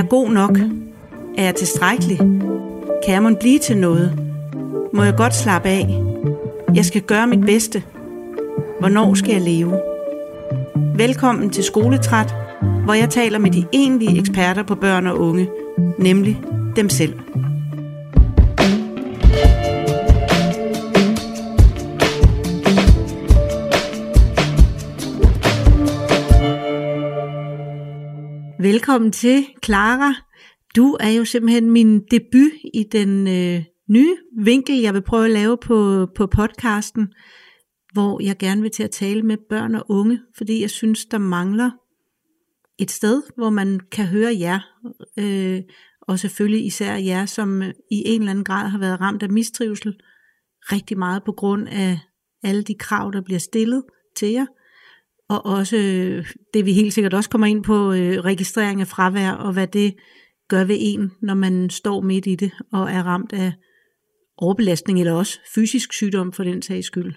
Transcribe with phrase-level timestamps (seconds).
[0.00, 0.58] jeg god nok?
[1.38, 2.18] Er jeg tilstrækkelig?
[3.04, 4.18] Kan jeg må blive til noget?
[4.92, 6.02] Må jeg godt slappe af?
[6.74, 7.82] Jeg skal gøre mit bedste.
[8.78, 9.80] Hvornår skal jeg leve?
[10.96, 12.34] Velkommen til Skoletræt,
[12.84, 15.48] hvor jeg taler med de egentlige eksperter på børn og unge,
[15.98, 16.40] nemlig
[16.76, 17.14] dem selv.
[28.70, 30.14] Velkommen til, Clara.
[30.76, 35.30] Du er jo simpelthen min debut i den øh, nye vinkel, jeg vil prøve at
[35.30, 37.08] lave på, på podcasten,
[37.92, 41.18] hvor jeg gerne vil til at tale med børn og unge, fordi jeg synes, der
[41.18, 41.70] mangler
[42.78, 44.60] et sted, hvor man kan høre jer,
[45.18, 45.60] øh,
[46.02, 49.30] og selvfølgelig især jer, som øh, i en eller anden grad har været ramt af
[49.30, 49.94] mistrivsel,
[50.72, 51.98] rigtig meget på grund af
[52.42, 53.82] alle de krav, der bliver stillet
[54.16, 54.46] til jer,
[55.30, 59.30] og også øh, det vi helt sikkert også kommer ind på, øh, registrering af fravær,
[59.30, 59.94] og hvad det
[60.48, 63.52] gør ved en, når man står midt i det, og er ramt af
[64.36, 67.14] overbelastning, eller også fysisk sygdom for den sags skyld.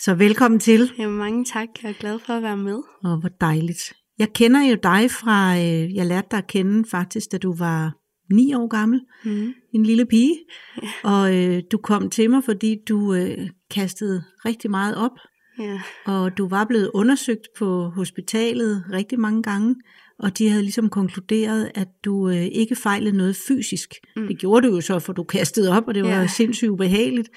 [0.00, 0.92] Så velkommen til.
[0.98, 1.68] Ja, mange tak.
[1.82, 2.78] Jeg er glad for at være med.
[3.04, 3.92] Og hvor dejligt.
[4.18, 7.92] Jeg kender jo dig fra, øh, jeg lærte dig at kende faktisk, da du var
[8.34, 9.54] ni år gammel, mm.
[9.74, 10.38] en lille pige.
[10.82, 10.88] Ja.
[11.02, 15.12] Og øh, du kom til mig, fordi du øh, kastede rigtig meget op
[15.58, 15.80] Ja.
[16.04, 19.76] Og du var blevet undersøgt på hospitalet rigtig mange gange,
[20.18, 23.94] og de havde ligesom konkluderet, at du øh, ikke fejlede noget fysisk.
[24.16, 24.26] Mm.
[24.26, 26.26] Det gjorde du jo så, for du kastede op, og det var ja.
[26.26, 27.28] sindssygt ubehageligt.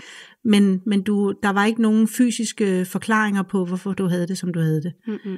[0.43, 4.53] Men, men du, der var ikke nogen fysiske forklaringer på, hvorfor du havde det, som
[4.53, 4.93] du havde det.
[5.07, 5.37] Mm-hmm.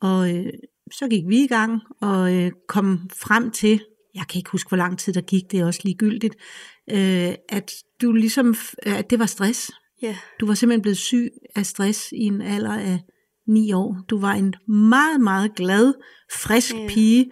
[0.00, 0.52] Og øh,
[0.92, 3.80] så gik vi i gang og øh, kom frem til,
[4.14, 6.36] jeg kan ikke huske, hvor lang tid der gik, det er også ligegyldigt,
[6.90, 9.70] øh, at du ligesom, at det var stress.
[10.04, 10.16] Yeah.
[10.40, 13.00] Du var simpelthen blevet syg af stress i en alder af
[13.48, 14.04] ni år.
[14.10, 15.94] Du var en meget, meget glad,
[16.32, 16.88] frisk yeah.
[16.88, 17.30] pige,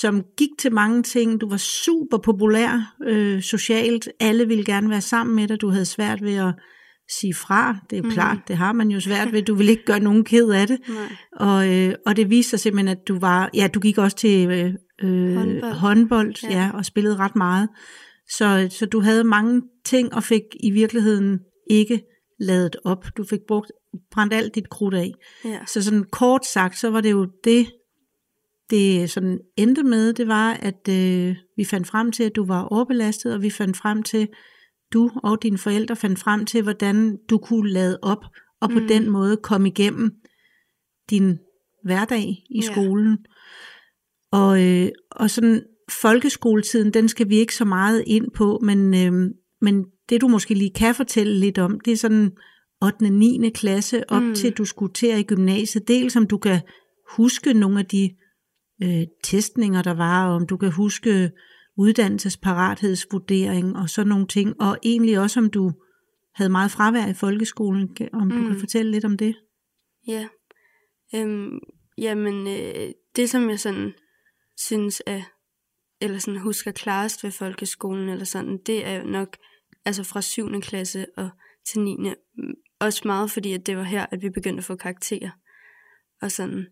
[0.00, 1.40] som gik til mange ting.
[1.40, 4.08] Du var super populær øh, socialt.
[4.20, 5.60] Alle ville gerne være sammen med dig.
[5.60, 6.54] Du havde svært ved at
[7.10, 7.76] sige fra.
[7.90, 8.10] Det er mm.
[8.10, 9.42] klart, det har man jo svært ved.
[9.42, 10.78] Du vil ikke gøre nogen ked af det.
[11.36, 14.50] Og, øh, og det viste sig simpelthen, at du var, ja, du gik også til
[14.50, 16.62] øh, øh, håndbold, håndbold ja.
[16.62, 17.68] ja, og spillede ret meget.
[18.30, 21.38] Så, så du havde mange ting og fik i virkeligheden
[21.70, 22.02] ikke
[22.40, 23.06] ladet op.
[23.16, 23.72] Du fik brugt,
[24.10, 25.12] brændt alt dit krudt af.
[25.44, 25.58] Ja.
[25.66, 27.66] Så sådan kort sagt, så var det jo det,
[28.70, 32.62] det sådan endte med, det var, at øh, vi fandt frem til, at du var
[32.62, 34.28] overbelastet, og vi fandt frem til,
[34.92, 38.24] du og dine forældre fandt frem til, hvordan du kunne lade op,
[38.60, 38.88] og på mm.
[38.88, 40.12] den måde komme igennem
[41.10, 41.38] din
[41.84, 42.72] hverdag i ja.
[42.72, 43.18] skolen.
[44.32, 45.62] Og, øh, og sådan
[46.02, 50.54] folkeskoletiden, den skal vi ikke så meget ind på, men, øh, men det du måske
[50.54, 52.32] lige kan fortælle lidt om, det er sådan
[52.82, 53.04] 8.
[53.04, 53.50] og 9.
[53.54, 54.34] klasse op mm.
[54.34, 55.88] til du skulle til i gymnasiet.
[55.88, 56.60] Dels om du kan
[57.16, 58.10] huske nogle af de
[58.82, 61.30] øh, testninger, der var, og om du kan huske
[61.78, 65.72] uddannelsesparathedsvurdering og sådan nogle ting, og egentlig også om du
[66.34, 68.30] havde meget fravær i folkeskolen, om mm.
[68.30, 68.60] du kan mm.
[68.60, 69.36] fortælle lidt om det.
[70.06, 70.28] Ja,
[71.14, 71.58] øhm,
[71.98, 73.92] jamen øh, det som jeg sådan
[74.58, 75.22] synes er,
[76.00, 79.36] eller sådan husker klarest ved folkeskolen, eller sådan, det er nok
[79.84, 80.60] altså fra 7.
[80.60, 81.30] klasse og
[81.66, 81.96] til 9.
[81.96, 85.30] Mm, også meget fordi, at det var her, at vi begyndte at få karakterer.
[86.22, 86.66] Og sådan,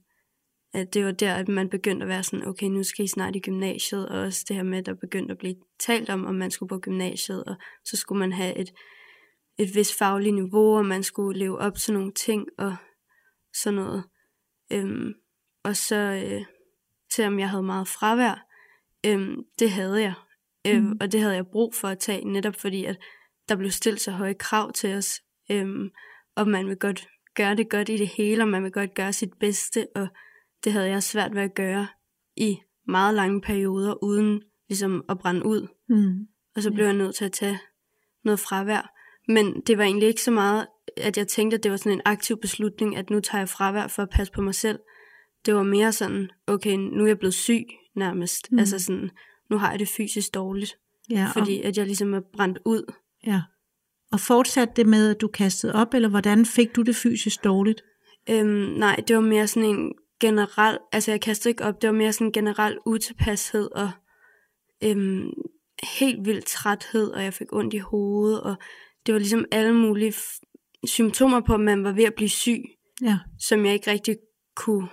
[0.75, 3.37] at det var der, at man begyndte at være sådan, okay, nu skal I snart
[3.37, 6.34] i gymnasiet, og også det her med, at der begyndte at blive talt om, om
[6.34, 8.73] man skulle på gymnasiet, og så skulle man have et,
[9.59, 12.77] et vis fagligt niveau, og man skulle leve op til nogle ting, og
[13.55, 14.05] sådan noget.
[14.73, 15.12] Øhm,
[15.65, 16.44] og så, øh,
[17.15, 18.47] til om jeg havde meget fravær,
[19.06, 20.15] øhm, det havde jeg.
[20.67, 20.97] Øhm, mm.
[21.00, 22.99] Og det havde jeg brug for at tage, netop fordi, at
[23.49, 25.91] der blev stillet så høje krav til os, øhm,
[26.37, 29.12] og man vil godt gøre det godt i det hele, og man vil godt gøre
[29.12, 30.09] sit bedste, og
[30.65, 31.89] det havde jeg svært ved at gøre
[32.37, 35.69] i meget lange perioder, uden ligesom at brænde ud.
[35.89, 36.27] Mm.
[36.56, 36.91] Og så blev ja.
[36.91, 37.59] jeg nødt til at tage
[38.25, 38.93] noget fravær.
[39.29, 42.03] Men det var egentlig ikke så meget, at jeg tænkte, at det var sådan en
[42.05, 44.79] aktiv beslutning, at nu tager jeg fravær for at passe på mig selv.
[45.47, 47.65] Det var mere sådan, okay, nu er jeg blevet syg
[47.97, 48.53] nærmest.
[48.53, 48.59] Mm.
[48.59, 49.11] Altså sådan,
[49.52, 50.78] nu har jeg det fysisk dårligt.
[51.10, 51.32] Ja, og...
[51.32, 52.93] Fordi at jeg ligesom er brændt ud.
[53.26, 53.43] Ja.
[54.12, 57.84] Og fortsatte det med, at du kastede op, eller hvordan fik du det fysisk dårligt?
[58.31, 61.94] Øhm, nej, det var mere sådan en generel, altså jeg kastede ikke op, det var
[61.94, 63.90] mere sådan en generel utilpashed og
[64.84, 65.31] øhm,
[65.99, 68.54] helt vild træthed, og jeg fik ondt i hovedet, og
[69.06, 70.14] det var ligesom alle mulige
[70.84, 72.62] symptomer på, at man var ved at blive syg,
[73.02, 73.19] ja.
[73.38, 74.16] som jeg ikke rigtig
[74.56, 74.88] kunne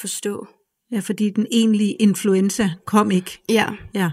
[0.00, 0.46] forstå.
[0.92, 3.42] Ja, fordi den egentlige influenza kom ikke.
[3.48, 3.66] Ja.
[3.94, 4.10] Ja.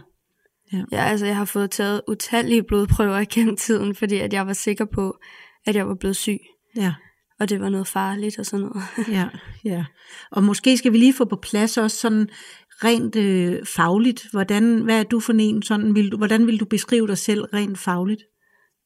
[0.73, 0.83] Ja.
[0.91, 4.85] ja, altså jeg har fået taget utallige blodprøver gennem tiden, fordi at jeg var sikker
[4.85, 5.17] på,
[5.65, 6.39] at jeg var blevet syg.
[6.75, 6.93] Ja.
[7.39, 8.83] Og det var noget farligt og sådan noget.
[9.17, 9.27] ja,
[9.63, 9.85] ja.
[10.31, 12.29] Og måske skal vi lige få på plads også sådan
[12.69, 16.65] rent øh, fagligt, hvordan, hvad er du for en sådan, vil du, hvordan vil du
[16.65, 18.21] beskrive dig selv rent fagligt?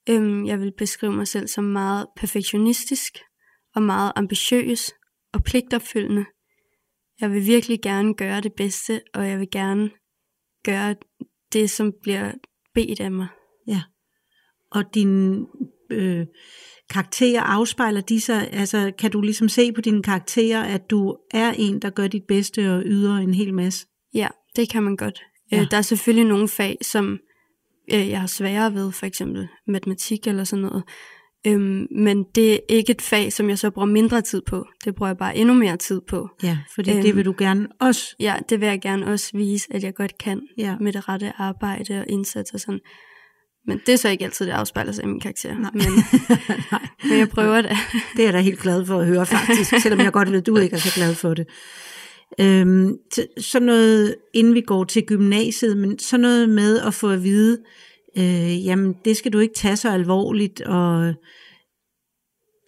[0.09, 3.13] Øhm, jeg vil beskrive mig selv som meget perfektionistisk
[3.75, 4.91] og meget ambitiøs
[5.33, 6.25] og pligtopfyldende.
[7.21, 9.89] Jeg vil virkelig gerne gøre det bedste, og jeg vil gerne
[10.63, 10.95] gøre
[11.53, 12.31] det, som bliver
[12.73, 13.27] bedt af mig.
[13.67, 13.81] Ja.
[14.71, 15.45] Og din
[15.91, 16.25] øh,
[16.89, 21.53] karakterer afspejler de sig, altså kan du ligesom se på dine karakterer, at du er
[21.57, 23.87] en, der gør dit bedste og yder en hel masse?
[24.13, 25.21] Ja, det kan man godt.
[25.51, 25.61] Ja.
[25.61, 27.19] Øh, der er selvfølgelig nogle fag, som
[27.93, 30.83] øh, jeg har sværere ved, for eksempel matematik eller sådan noget.
[31.47, 34.67] Øhm, men det er ikke et fag, som jeg så bruger mindre tid på.
[34.85, 36.29] Det bruger jeg bare endnu mere tid på.
[36.43, 38.15] Ja, fordi øhm, det vil du gerne også.
[38.19, 40.75] Ja, det vil jeg gerne også vise, at jeg godt kan ja.
[40.79, 42.79] med det rette arbejde og indsats og sådan.
[43.67, 45.57] Men det er så ikke altid, det afspejler sig i min karakter.
[45.57, 45.71] Nej.
[45.73, 45.83] Men,
[46.71, 46.87] Nej.
[47.03, 47.71] men jeg prøver det.
[48.15, 50.45] det er jeg da helt glad for at høre faktisk, selvom jeg godt ved, at
[50.45, 51.47] du ikke er så glad for det.
[52.39, 52.97] Øhm,
[53.37, 57.57] så noget, inden vi går til gymnasiet, men så noget med at få at vide,
[58.17, 61.13] øh, jamen det skal du ikke tage så alvorligt, og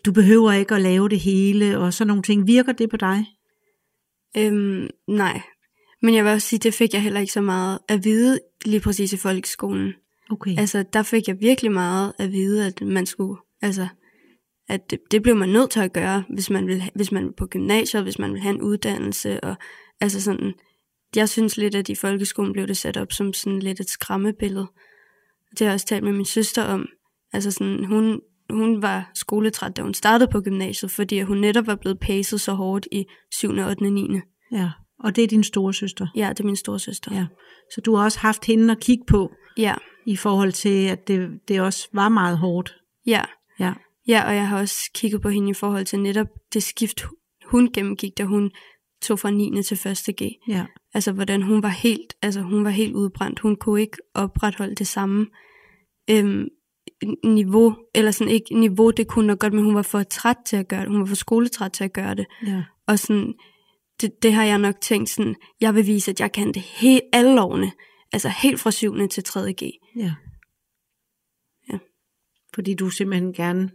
[0.05, 2.47] du behøver ikke at lave det hele, og sådan nogle ting.
[2.47, 3.25] Virker det på dig?
[4.37, 5.41] Øhm, nej,
[6.01, 8.79] men jeg vil også sige, det fik jeg heller ikke så meget at vide lige
[8.79, 9.93] præcis i folkeskolen.
[10.29, 10.55] Okay.
[10.57, 13.87] Altså, der fik jeg virkelig meget at vide, at man skulle, altså,
[14.69, 17.33] at det, det blev man nødt til at gøre, hvis man vil, hvis man vil
[17.33, 19.55] på gymnasiet, hvis man vil have en uddannelse, og
[20.01, 20.53] altså sådan,
[21.15, 24.67] jeg synes lidt, at i folkeskolen blev det sat op som sådan lidt et skræmmebillede.
[25.51, 26.87] Det har jeg også talt med min søster om.
[27.33, 31.75] Altså sådan, hun, hun var skoletræt, da hun startede på gymnasiet, fordi hun netop var
[31.75, 34.19] blevet pacet så hårdt i 7., 8., 9.
[34.51, 36.07] Ja, og det er din store søster.
[36.15, 37.15] Ja, det er min store søster.
[37.15, 37.25] Ja.
[37.75, 39.31] Så du har også haft hende at kigge på.
[39.57, 39.73] Ja.
[40.05, 42.75] I forhold til, at det, det også var meget hårdt.
[43.05, 43.21] Ja.
[43.59, 43.73] Ja.
[44.07, 47.05] Ja, og jeg har også kigget på hende i forhold til netop det skift,
[47.45, 48.51] hun gennemgik, da hun
[49.01, 49.63] tog fra 9.
[49.63, 50.15] til 1.
[50.21, 50.21] G.
[50.47, 50.65] Ja.
[50.93, 53.39] Altså, hvordan hun var helt, altså, hun var helt udbrændt.
[53.39, 55.27] Hun kunne ikke opretholde det samme
[56.09, 56.47] øhm,
[57.23, 60.57] niveau, eller sådan ikke niveau, det kunne nok godt, men hun var for træt til
[60.57, 60.89] at gøre det.
[60.89, 62.25] Hun var for skoletræt til at gøre det.
[62.47, 62.63] Ja.
[62.87, 63.33] Og sådan,
[64.01, 67.03] det, det har jeg nok tænkt sådan, jeg vil vise, at jeg kan det helt
[67.13, 67.71] alle årene.
[68.13, 69.07] Altså helt fra 7.
[69.07, 69.53] til 3.
[69.53, 69.61] G.
[69.95, 70.13] Ja.
[71.71, 71.77] Ja.
[72.55, 73.69] Fordi du simpelthen gerne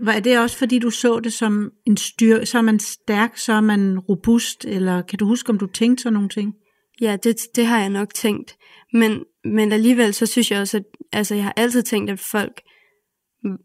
[0.00, 3.52] var det også fordi du så det som en styr, så er man stærk, så
[3.52, 6.54] er man robust, eller kan du huske, om du tænkte sådan nogle ting?
[7.00, 8.56] Ja, det, det har jeg nok tænkt.
[8.92, 12.60] Men, men alligevel, så synes jeg også, at altså, jeg har altid tænkt, at folk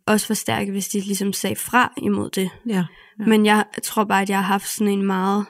[0.07, 2.49] også var stærke, hvis de ligesom sagde fra imod det.
[2.67, 2.85] Ja,
[3.19, 3.25] ja.
[3.25, 5.45] Men jeg tror bare, at jeg har haft sådan en meget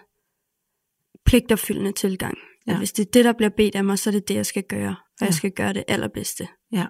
[1.26, 2.38] pligtopfyldende tilgang.
[2.68, 2.72] Ja.
[2.72, 4.46] At hvis det er det, der bliver bedt af mig, så er det det, jeg
[4.46, 4.90] skal gøre.
[4.90, 5.26] Og ja.
[5.26, 6.48] jeg skal gøre det allerbedste.
[6.72, 6.86] Ja.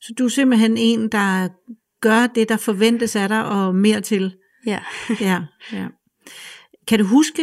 [0.00, 1.48] Så du er simpelthen en, der
[2.02, 4.34] gør det, der forventes af dig, og mere til.
[4.66, 4.80] Ja.
[5.20, 5.40] ja,
[5.72, 5.86] ja.
[6.88, 7.42] Kan du huske,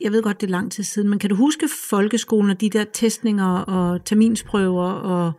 [0.00, 2.70] jeg ved godt, det er lang tid siden, men kan du huske folkeskolen og de
[2.70, 5.32] der testninger og terminsprøver og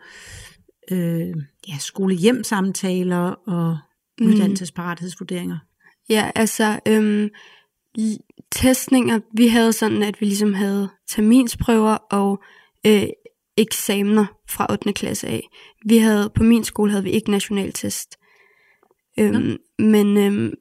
[0.91, 1.33] øh,
[1.67, 3.77] ja, skolehjemsamtaler og
[4.19, 4.27] mm.
[4.27, 5.57] uddannelsesparathedsvurderinger?
[6.09, 7.29] Ja, altså øhm,
[8.51, 12.43] testninger, vi havde sådan, at vi ligesom havde terminsprøver og
[12.85, 13.03] øh,
[13.59, 14.93] eksamener fra 8.
[14.93, 15.47] klasse af.
[15.85, 18.15] Vi havde, på min skole havde vi ikke nationaltest.
[19.19, 20.53] Øhm, men øhm,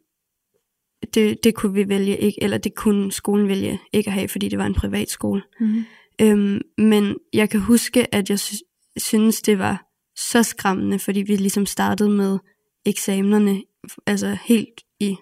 [1.14, 4.48] det, det kunne vi vælge ikke, eller det kunne skolen vælge ikke at have, fordi
[4.48, 5.42] det var en privat skole.
[5.60, 5.84] Mm-hmm.
[6.20, 8.62] Øhm, men jeg kan huske, at jeg sy-
[8.96, 9.84] synes, det var
[10.16, 12.38] så skræmmende, fordi vi ligesom startede med
[12.86, 13.62] eksamenerne,
[14.06, 15.16] altså helt i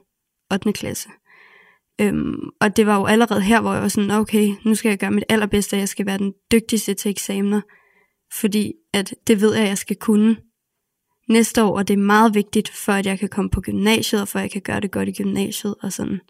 [0.53, 0.73] 8.
[0.73, 1.09] klasse.
[2.01, 4.99] Øhm, og det var jo allerede her, hvor jeg var sådan, okay, nu skal jeg
[4.99, 7.61] gøre mit allerbedste, og jeg skal være den dygtigste til eksamener,
[8.33, 10.37] fordi at det ved jeg, at jeg skal kunne
[11.29, 14.29] næste år, og det er meget vigtigt, for at jeg kan komme på gymnasiet, og
[14.29, 16.21] for at jeg kan gøre det godt i gymnasiet, og sådan.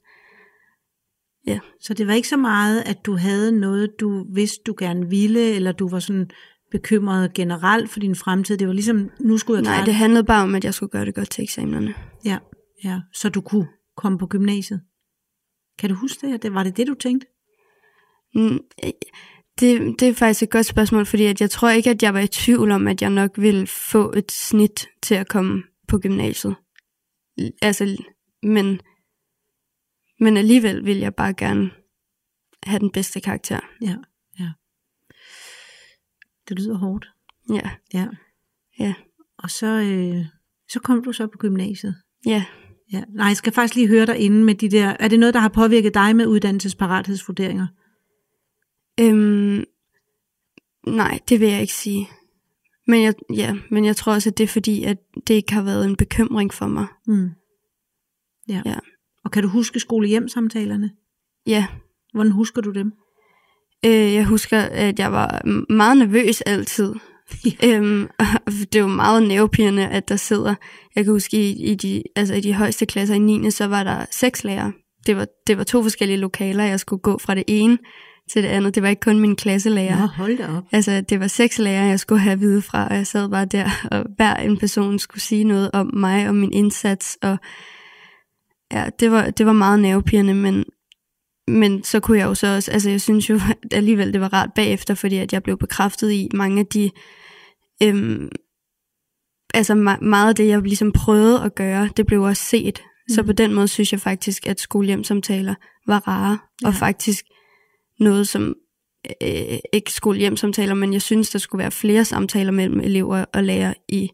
[1.46, 1.58] Ja.
[1.80, 5.54] Så det var ikke så meget, at du havde noget, du vidste, du gerne ville,
[5.54, 6.30] eller du var sådan
[6.70, 8.56] bekymret generelt for din fremtid.
[8.56, 10.90] Det var ligesom, nu skulle jeg klare Nej, det handlede bare om, at jeg skulle
[10.90, 11.94] gøre det godt til eksamenerne.
[12.24, 12.38] Ja,
[12.84, 13.00] ja.
[13.14, 14.80] Så du kunne komme på gymnasiet.
[15.78, 16.54] Kan du huske det?
[16.54, 17.26] Var det det, du tænkte?
[18.34, 18.58] Mm,
[19.60, 22.20] det, det er faktisk et godt spørgsmål, fordi at jeg tror ikke, at jeg var
[22.20, 26.56] i tvivl om, at jeg nok ville få et snit til at komme på gymnasiet.
[27.62, 28.04] Altså,
[28.42, 28.80] men,
[30.20, 31.70] men alligevel vil jeg bare gerne
[32.62, 33.60] have den bedste karakter.
[33.80, 33.96] Ja,
[34.38, 34.50] ja.
[36.48, 37.06] Det lyder hårdt.
[37.50, 37.70] Ja.
[37.94, 38.06] Ja.
[38.78, 38.94] Ja.
[39.38, 40.24] Og så, øh,
[40.68, 42.02] så kom du så på gymnasiet.
[42.26, 42.44] Ja.
[42.92, 43.02] Ja.
[43.08, 45.40] Nej, jeg skal faktisk lige høre dig inden med de der, er det noget, der
[45.40, 47.66] har påvirket dig med uddannelsesparathedsvurderinger?
[49.00, 49.64] Øhm,
[50.86, 52.08] nej, det vil jeg ikke sige.
[52.86, 55.62] Men jeg, ja, men jeg tror også, at det er fordi, at det ikke har
[55.62, 56.86] været en bekymring for mig.
[57.06, 57.30] Mm.
[58.48, 58.62] Ja.
[58.66, 58.78] ja.
[59.24, 60.90] Og kan du huske skole-hjem-samtalerne?
[61.46, 61.66] Ja.
[62.12, 62.92] Hvordan husker du dem?
[63.84, 66.94] Øh, jeg husker, at jeg var meget nervøs altid.
[67.66, 68.08] øhm,
[68.72, 70.54] det var meget nervepirrende, at der sidder,
[70.96, 73.50] jeg kan huske, i, i, de, altså i de højeste klasser i 9.
[73.50, 74.72] så var der seks lærere.
[75.06, 77.78] Det var, det var to forskellige lokaler, jeg skulle gå fra det ene
[78.32, 78.74] til det andet.
[78.74, 80.00] Det var ikke kun min klasselærer.
[80.00, 80.64] Nå, hold da op.
[80.72, 83.70] Altså, det var seks lærere, jeg skulle have vide fra, og jeg sad bare der,
[83.90, 87.36] og hver en person skulle sige noget om mig og min indsats, og
[88.72, 90.64] ja, det var, det var meget nervepirrende, men,
[91.48, 94.32] men så kunne jeg jo så også, altså jeg synes jo at alligevel, det var
[94.32, 96.90] rart bagefter, fordi at jeg blev bekræftet i mange af de,
[97.82, 98.28] øhm,
[99.54, 102.82] altså meget af det, jeg ligesom prøvede at gøre, det blev også set.
[103.08, 103.14] Mm.
[103.14, 105.54] Så på den måde synes jeg faktisk, at skolehjemsamtaler
[105.86, 106.68] var rare, ja.
[106.68, 107.24] og faktisk
[108.00, 108.54] noget, som
[109.22, 113.74] øh, ikke skolehjemsamtaler, men jeg synes, der skulle være flere samtaler mellem elever og lærere
[113.88, 114.10] i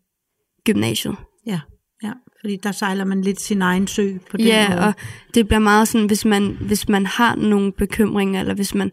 [0.64, 1.16] gymnasiet.
[2.42, 4.80] Fordi der sejler man lidt sin egen sø på den ja, måde.
[4.80, 4.94] og
[5.34, 8.90] det bliver meget sådan, hvis man, hvis man har nogle bekymringer, eller hvis man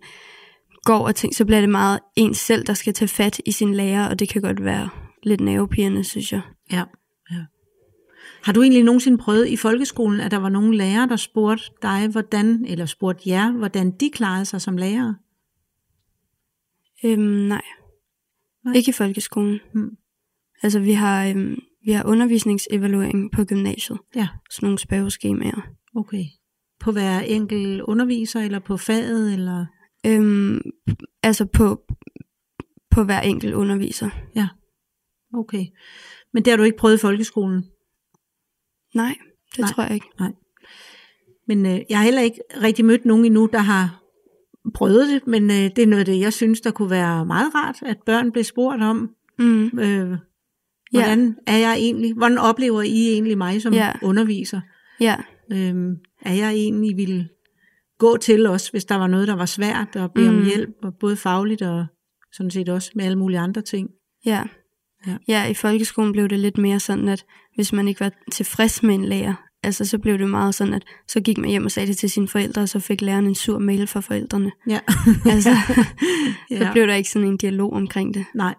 [0.83, 3.73] går og tænker, så bliver det meget en selv, der skal tage fat i sin
[3.73, 4.89] lærer, og det kan godt være
[5.23, 6.41] lidt nervepirrende, synes jeg.
[6.71, 6.83] Ja,
[7.31, 7.43] ja.
[8.43, 12.07] Har du egentlig nogensinde prøvet i folkeskolen, at der var nogle lærere, der spurgte dig,
[12.07, 15.15] hvordan, eller spurgte jer, hvordan de klarede sig som lærere?
[17.05, 17.61] Øhm, nej.
[18.65, 18.73] nej.
[18.75, 19.59] Ikke i folkeskolen.
[19.73, 19.89] Hmm.
[20.63, 23.99] Altså, vi har, øhm, vi har undervisningsevaluering på gymnasiet.
[24.15, 24.27] Ja.
[24.49, 25.61] Sådan nogle spørgeskemaer.
[25.95, 26.23] Okay.
[26.79, 29.65] På hver enkelt underviser, eller på faget, eller?
[30.05, 30.61] Øhm,
[31.23, 31.81] altså på,
[32.91, 34.09] på hver enkelt underviser.
[34.35, 34.47] Ja.
[35.33, 35.65] Okay.
[36.33, 37.63] Men det har du ikke prøvet i folkeskolen?
[38.95, 39.15] Nej,
[39.51, 39.69] det Nej.
[39.69, 40.07] tror jeg ikke.
[40.19, 40.31] Nej.
[41.47, 44.03] Men øh, jeg har heller ikke rigtig mødt nogen endnu, der har
[44.73, 47.75] prøvet det, men øh, det er noget det, jeg synes, der kunne være meget rart,
[47.81, 49.09] at børn bliver spurgt om,
[49.39, 49.79] mm.
[49.79, 50.17] øh,
[50.91, 51.53] hvordan ja.
[51.53, 53.91] er jeg egentlig, hvordan oplever I egentlig mig som ja.
[54.01, 54.61] underviser?
[54.99, 55.15] Ja.
[55.51, 57.29] Øhm, er jeg egentlig ville
[57.99, 60.37] gå til os, hvis der var noget, der var svært, og bede mm.
[60.37, 61.85] om hjælp, og både fagligt og
[62.33, 63.89] sådan set også med alle mulige andre ting.
[64.25, 64.43] Ja.
[65.07, 65.17] Ja.
[65.27, 68.95] ja, i folkeskolen blev det lidt mere sådan, at hvis man ikke var tilfreds med
[68.95, 71.87] en lærer, altså så blev det meget sådan, at så gik man hjem og sagde
[71.87, 74.51] det til sine forældre, og så fik læreren en sur mail fra forældrene.
[74.69, 74.79] Ja.
[75.25, 75.49] altså,
[76.51, 76.59] ja.
[76.59, 78.25] så blev der ikke sådan en dialog omkring det.
[78.35, 78.55] Nej.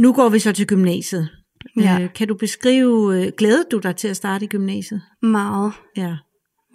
[0.00, 1.28] Nu går vi så til gymnasiet.
[1.76, 2.00] Ja.
[2.02, 5.02] Øh, kan du beskrive, øh, glædede du dig til at starte i gymnasiet?
[5.22, 5.72] Meget.
[5.96, 6.16] Ja.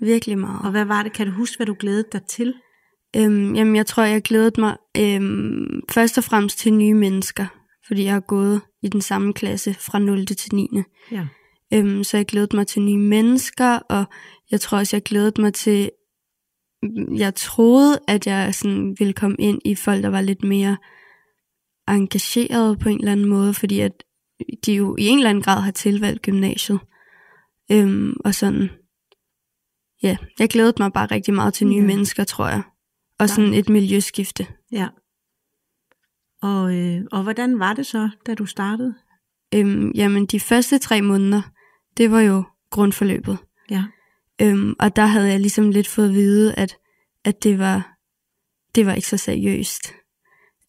[0.01, 0.65] Virkelig meget.
[0.65, 1.13] Og hvad var det?
[1.13, 2.53] Kan du huske, hvad du glædede dig til?
[3.15, 7.46] Øhm, jamen, jeg tror, jeg glædede mig øhm, først og fremmest til nye mennesker
[7.88, 10.25] fordi jeg har gået i den samme klasse fra 0.
[10.25, 10.70] til 9.
[11.12, 11.27] Ja.
[11.74, 14.05] Øhm, så jeg glædede mig til nye mennesker, og
[14.51, 15.89] jeg tror også, jeg glædede mig til,
[17.15, 20.77] jeg troede, at jeg sådan ville komme ind i folk, der var lidt mere
[21.88, 23.92] engageret på en eller anden måde, fordi at
[24.65, 26.80] de jo i en eller anden grad har tilvalgt gymnasiet.
[27.72, 28.70] Øhm, og sådan,
[30.04, 31.86] ja, jeg glædede mig bare rigtig meget til nye ja.
[31.86, 32.62] mennesker, tror jeg.
[33.20, 34.48] Og sådan et miljøskifte.
[34.72, 34.88] Ja.
[36.42, 38.96] Og, øh, og hvordan var det så, da du startede?
[39.56, 41.42] Øhm, jamen, de første tre måneder,
[41.98, 43.38] det var jo grundforløbet.
[43.70, 43.84] Ja.
[44.42, 46.77] Øhm, og der havde jeg ligesom lidt fået at vide, at,
[47.24, 47.98] at det, var,
[48.75, 49.94] det var ikke så seriøst.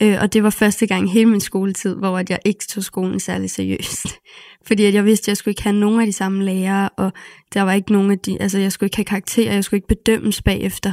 [0.02, 3.20] Øh, og det var første gang hele min skoletid, hvor at jeg ikke tog skolen
[3.20, 4.06] særlig seriøst.
[4.66, 7.12] Fordi at jeg vidste, at jeg skulle ikke have nogen af de samme lærere, og
[7.54, 9.88] der var ikke nogen af de, altså jeg skulle ikke have karakterer, jeg skulle ikke
[9.88, 10.92] bedømmes bagefter.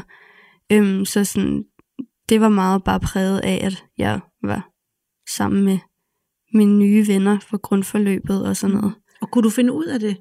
[0.71, 1.63] Øhm, så sådan,
[2.29, 4.69] det var meget bare præget af, at jeg var
[5.29, 5.77] sammen med
[6.53, 8.93] mine nye venner for grundforløbet og sådan noget.
[9.21, 10.17] Og kunne du finde ud af det?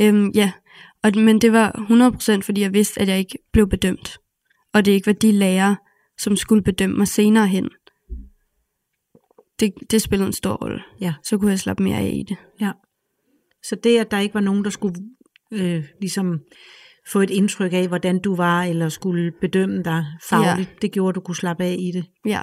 [0.00, 0.52] Øhm, ja,
[1.02, 1.70] og, men det var
[2.38, 4.18] 100% fordi jeg vidste, at jeg ikke blev bedømt.
[4.74, 5.76] Og det ikke var de lærere,
[6.22, 7.68] som skulle bedømme mig senere hen.
[9.60, 10.82] Det, det spillede en stor rolle.
[11.00, 11.14] Ja.
[11.24, 12.36] Så kunne jeg slappe mere af i det.
[12.60, 12.72] Ja.
[13.64, 14.94] Så det, at der ikke var nogen, der skulle
[15.52, 16.40] øh, ligesom
[17.12, 20.74] få et indtryk af, hvordan du var, eller skulle bedømme dig fagligt, ja.
[20.82, 22.04] det gjorde, at du kunne slappe af i det.
[22.26, 22.42] Ja,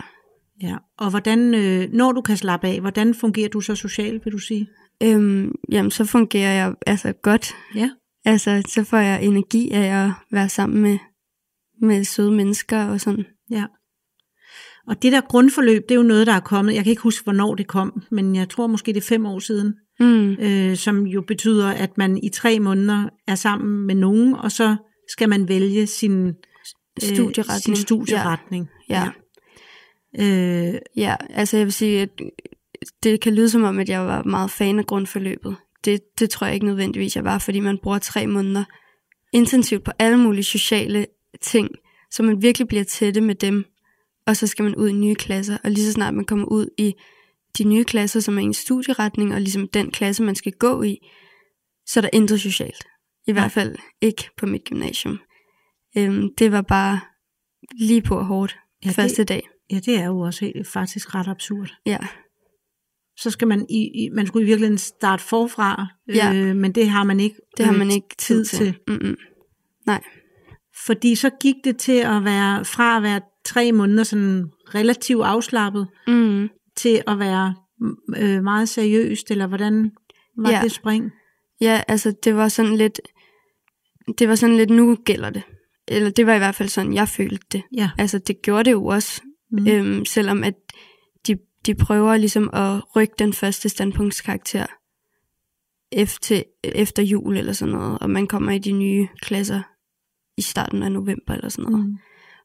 [0.62, 4.34] Ja, og hvordan, øh, når du kan slappe af, hvordan fungerer du så socialt, vil
[4.34, 4.68] du sige?
[5.04, 7.56] Øhm, jamen, så fungerer jeg altså godt.
[7.76, 7.90] Ja.
[8.26, 10.98] Altså, så får jeg energi af at være sammen med,
[11.82, 13.26] med søde mennesker og sådan.
[13.52, 13.66] Ja.
[14.88, 16.76] Og det der grundforløb, det er jo noget, der er kommet.
[16.76, 19.40] Jeg kan ikke huske, hvornår det kom, men jeg tror måske, det er fem år
[19.40, 19.74] siden.
[20.00, 20.32] Mm.
[20.32, 24.76] Øh, som jo betyder, at man i tre måneder er sammen med nogen, og så
[25.08, 26.34] skal man vælge sin øh,
[26.98, 27.62] studieretning.
[27.62, 28.70] Sin studieretning.
[28.90, 29.10] Ja.
[30.18, 30.26] ja.
[30.26, 32.10] Øh, ja, altså jeg vil sige, at
[33.04, 35.56] det kan lyde som om, at jeg var meget fan af grundforløbet.
[35.86, 38.64] Det, det tror jeg ikke nødvendigvis, jeg var, fordi man bruger tre måneder
[39.34, 41.06] intensivt på alle mulige sociale
[41.42, 41.70] ting,
[42.12, 43.66] så man virkelig bliver tætte med dem,
[44.28, 46.68] og så skal man ud i nye klasser, og lige så snart man kommer ud
[46.78, 46.94] i
[47.58, 50.98] de nye klasser, som er en studieretning, og ligesom den klasse, man skal gå i,
[51.86, 52.84] så er der intet socialt.
[53.28, 55.20] I hvert fald ikke på mit gymnasium.
[55.98, 57.00] Øhm, det var bare
[57.80, 59.50] lige på hårdt Ja, første det- dag.
[59.72, 61.74] Ja, det er jo også helt, faktisk ret absurd.
[61.86, 61.98] Ja,
[63.18, 66.34] Så skal man i, i man skulle i virkeligheden starte forfra, Ja.
[66.34, 68.78] øh, men det har man ikke det har øh, man ikke tid tid til.
[68.88, 69.16] Mm-mm.
[69.86, 70.04] Nej,
[70.86, 74.46] Fordi så gik det til at være, fra at være tre måneder sådan
[74.76, 76.50] relativt afslappet, mm.
[76.78, 77.56] til at være
[78.18, 79.92] øh, meget seriøst, eller hvordan
[80.38, 80.60] var Ja.
[80.64, 81.12] det spring?
[81.62, 83.00] Ja, altså det var sådan lidt,
[84.20, 85.44] det var sådan lidt, nu gælder det.
[85.88, 87.62] Eller det var i hvert fald sådan, jeg følte det.
[87.78, 87.90] Ja.
[87.98, 89.22] Altså det gjorde det jo også,
[89.52, 89.68] Mm.
[89.68, 90.54] øhm, selvom at
[91.28, 94.66] de, de prøver ligesom at rykke den første standpunktskarakter
[95.92, 99.62] efter, efter jul eller sådan noget, og man kommer i de nye klasser
[100.40, 101.98] i starten af november eller sådan noget, mm.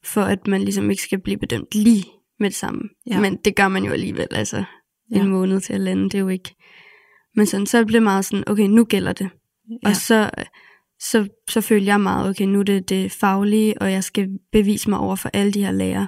[0.04, 2.04] For at man ligesom ikke skal blive bedømt lige
[2.40, 2.82] med det samme.
[3.06, 3.14] Ja.
[3.14, 3.20] Ja.
[3.20, 4.64] Men det gør man jo alligevel, altså
[5.10, 5.20] Ja.
[5.20, 6.54] en måned til at lande, det er jo ikke.
[7.34, 9.30] Men sådan, så blev det meget sådan, okay, nu gælder det.
[9.82, 9.88] Ja.
[9.88, 10.30] Og så,
[11.00, 14.90] så, så følte jeg meget, okay, nu er det det faglige, og jeg skal bevise
[14.90, 16.06] mig over for alle de her lærere.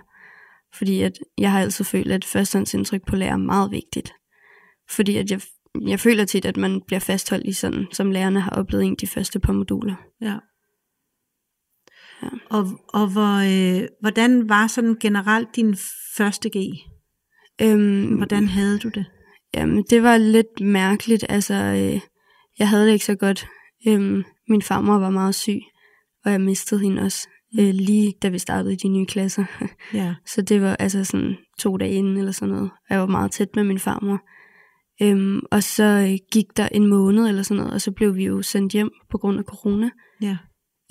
[0.74, 4.12] Fordi at jeg har altid følt, at førstehåndsindtryk på lærer er meget vigtigt.
[4.90, 5.40] Fordi at jeg,
[5.86, 9.06] jeg føler tit, at man bliver fastholdt i sådan, som lærerne har oplevet en de
[9.06, 9.94] første par moduler.
[10.20, 10.36] Ja.
[12.22, 12.28] Ja.
[12.50, 13.34] Og, og hvor,
[13.80, 15.76] øh, hvordan var sådan generelt din
[16.16, 16.56] første G?
[17.62, 19.04] Øhm, Hvordan havde du det?
[19.54, 21.24] Jamen, det var lidt mærkeligt.
[21.28, 22.00] Altså, øh,
[22.58, 23.46] jeg havde det ikke så godt.
[23.88, 25.60] Øhm, min farmor var meget syg,
[26.24, 27.28] og jeg mistede hende også,
[27.60, 29.44] øh, lige da vi startede i de nye klasser.
[29.94, 30.14] Ja.
[30.32, 32.70] Så det var altså sådan to dage inden eller sådan noget.
[32.90, 34.18] Jeg var meget tæt med min farmor.
[35.02, 38.24] Øhm, og så øh, gik der en måned eller sådan noget, og så blev vi
[38.24, 39.90] jo sendt hjem på grund af corona.
[40.20, 40.36] Ja.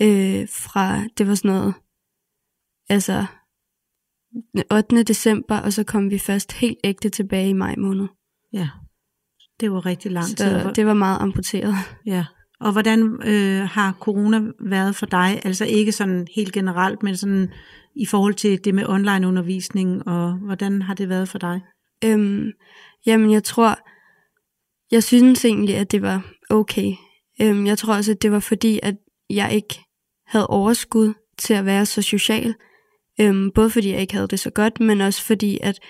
[0.02, 1.74] Øh, fra, det var sådan noget,
[2.88, 3.26] altså
[4.72, 5.02] 8.
[5.02, 8.06] december, og så kom vi først helt ægte tilbage i maj måned.
[8.52, 8.68] Ja.
[9.60, 10.36] Det var rigtig lang tid.
[10.36, 11.74] Så det var meget amputeret.
[12.06, 12.24] Ja.
[12.60, 15.40] Og hvordan øh, har corona været for dig?
[15.44, 17.52] Altså ikke sådan helt generelt, men sådan
[17.96, 21.60] i forhold til det med online undervisning, og hvordan har det været for dig?
[22.04, 22.50] Øhm,
[23.06, 23.78] jamen, jeg tror,
[24.90, 26.92] jeg synes egentlig, at det var okay.
[27.42, 28.94] Øhm, jeg tror også, at det var fordi, at
[29.30, 29.85] jeg ikke
[30.26, 32.54] havde overskud til at være så social.
[33.20, 35.80] Øhm, både fordi jeg ikke havde det så godt, men også fordi, at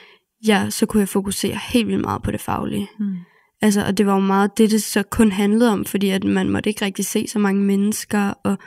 [0.46, 2.88] jeg så kunne jeg fokusere helt vildt meget på det faglige.
[2.99, 3.16] Mm.
[3.61, 6.51] Altså, og det var jo meget det, det så kun handlede om, fordi at man
[6.51, 8.59] måtte ikke rigtig se så mange mennesker, og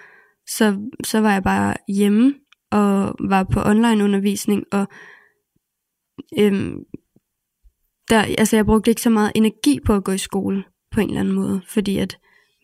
[0.47, 2.33] så, så var jeg bare hjemme
[2.71, 4.87] og var på online undervisning, og
[6.39, 6.83] øhm,
[8.09, 11.07] der, altså jeg brugte ikke så meget energi på at gå i skole på en
[11.07, 12.17] eller anden måde, fordi at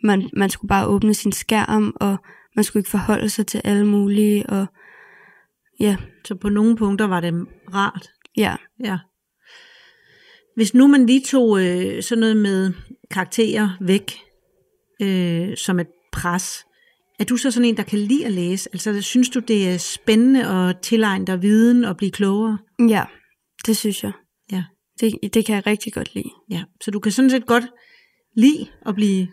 [0.03, 2.17] man, man skulle bare åbne sin skærm, og
[2.55, 4.65] man skulle ikke forholde sig til alle mulige, og
[5.79, 7.33] ja, Så på nogle punkter var det
[7.73, 8.09] rart.
[8.37, 8.97] ja, Ja.
[10.55, 12.73] Hvis nu man lige tog øh, sådan noget med
[13.11, 14.11] karakterer væk
[15.01, 16.65] øh, som et pres,
[17.19, 18.69] er du så sådan en, der kan lide at læse?
[18.73, 22.57] Altså synes du, det er spændende at tilegne dig viden og blive klogere?
[22.89, 23.03] ja,
[23.65, 24.11] det synes jeg.
[24.51, 24.63] Ja.
[24.99, 26.29] Det, det kan jeg rigtig godt lide.
[26.49, 27.63] Ja, så du kan sådan set godt
[28.35, 29.27] lide at blive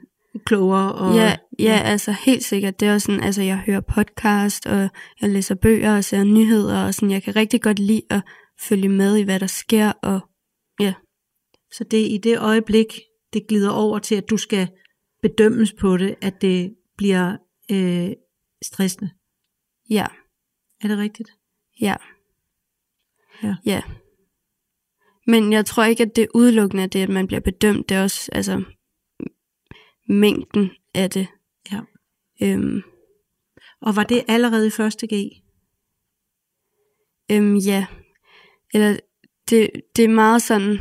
[0.46, 0.92] klogere.
[0.94, 2.80] Og, Ja, ja, altså helt sikkert.
[2.80, 4.88] Det er også sådan, altså jeg hører podcast, og
[5.20, 8.22] jeg læser bøger og ser nyheder, og sådan, jeg kan rigtig godt lide at
[8.60, 10.20] følge med i, hvad der sker, og
[10.80, 10.94] ja,
[11.72, 12.86] Så det er i det øjeblik,
[13.32, 14.68] det glider over til, at du skal
[15.22, 17.36] bedømmes på det, at det bliver
[17.72, 18.10] øh,
[18.62, 19.10] stressende.
[19.90, 20.06] ja,
[20.82, 21.30] Er det rigtigt?
[21.80, 21.96] ja.
[23.42, 23.56] Ja.
[23.66, 23.82] ja.
[25.26, 27.88] Men jeg tror ikke, at det er udelukkende af det, at man bliver bedømt.
[27.88, 28.64] Det er også, altså,
[30.08, 31.26] mængden af det.
[31.72, 31.80] Ja.
[32.42, 32.82] Øhm,
[33.80, 35.42] Og var det allerede i første G?
[37.30, 37.86] Øhm, ja.
[38.74, 38.96] Eller
[39.50, 40.78] det, det er meget sådan...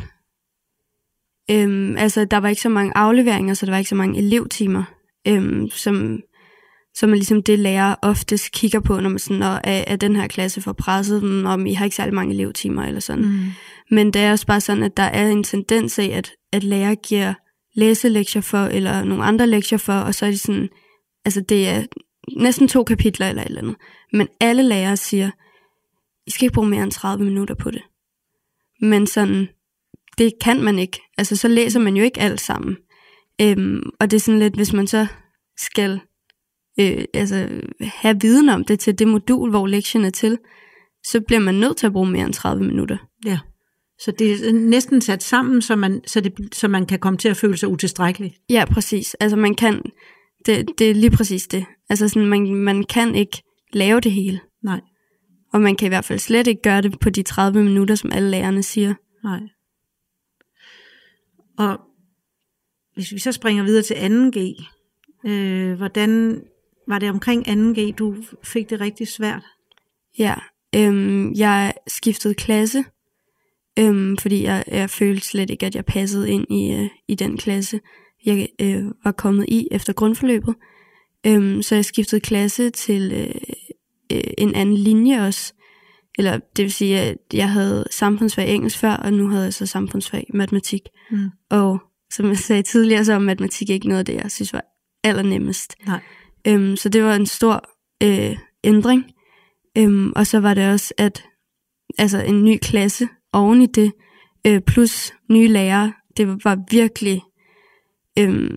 [1.52, 4.84] Øhm, altså, der var ikke så mange afleveringer, så der var ikke så mange elevtimer,
[5.28, 6.20] øhm, som,
[6.96, 10.16] som er ligesom det, lærer oftest kigger på, når man sådan, når, er, er den
[10.16, 13.26] her klasse for presset, dem, om I har ikke særlig mange elevtimer eller sådan.
[13.26, 13.46] Mm.
[13.92, 16.96] Men det er også bare sådan, at der er en tendens af, at, at lærer
[16.96, 17.34] giver
[17.76, 20.70] læselektier for, eller nogle andre lektier for, og så er de sådan,
[21.26, 21.84] altså det er
[22.38, 23.76] næsten to kapitler eller et eller andet.
[24.14, 25.32] Men alle lærere siger,
[26.28, 27.82] I skal ikke bruge mere end 30 minutter på det.
[28.82, 29.48] Men sådan,
[30.18, 31.02] det kan man ikke.
[31.18, 32.78] Altså så læser man jo ikke alt sammen.
[33.42, 35.08] Øhm, og det er sådan lidt, hvis man så
[35.58, 36.00] skal
[36.80, 40.38] øh, altså, have viden om det til det modul, hvor lektien er til,
[41.06, 42.98] så bliver man nødt til at bruge mere end 30 minutter.
[43.26, 43.40] Ja.
[44.04, 47.30] Så det er næsten sat sammen, så man, så, det, så man kan komme til
[47.30, 48.36] at føle sig utilstrækkelig.
[48.50, 49.14] Ja, præcis.
[49.14, 49.82] Altså man kan,
[50.46, 51.66] det, det er lige præcis det.
[51.90, 54.40] Altså sådan, man, man kan ikke lave det hele.
[54.64, 54.82] Nej,
[55.54, 58.12] Og man kan i hvert fald slet ikke gøre det på de 30 minutter, som
[58.14, 58.94] alle lærerne siger.
[59.24, 59.40] nej.
[61.58, 61.80] Og
[62.94, 64.66] hvis vi så springer videre til 2G,
[65.30, 66.42] øh, hvordan
[66.88, 69.44] var det omkring 2G, du fik det rigtig svært?
[70.20, 70.36] Ja,
[70.76, 72.84] Øhm, jeg skiftede klasse,
[73.80, 77.38] øhm, fordi jeg, jeg følte slet ikke, at jeg passede ind i, øh, i den
[77.38, 77.80] klasse,
[78.26, 80.56] jeg øh, var kommet i efter grundforløbet.
[81.28, 83.42] Øhm, så jeg skiftede klasse til øh,
[84.12, 85.54] øh, en anden linje også.
[86.18, 89.66] Eller det vil sige, at jeg havde samfundsfag engelsk før, og nu havde jeg så
[89.66, 90.82] samfundsfag matematik.
[91.12, 91.30] Mm.
[91.50, 91.80] Og
[92.14, 94.64] som jeg sagde tidligere, så var matematik ikke noget af det, jeg synes var
[95.04, 95.76] allernemmest.
[95.86, 96.00] Nej.
[96.48, 97.70] Øhm, så det var en stor
[98.04, 99.04] øh, ændring.
[99.78, 101.26] Øhm, og så var det også, at
[101.98, 103.92] altså en ny klasse oven i det,
[104.48, 107.22] øh, plus nye lærere, det var virkelig,
[108.20, 108.50] øh,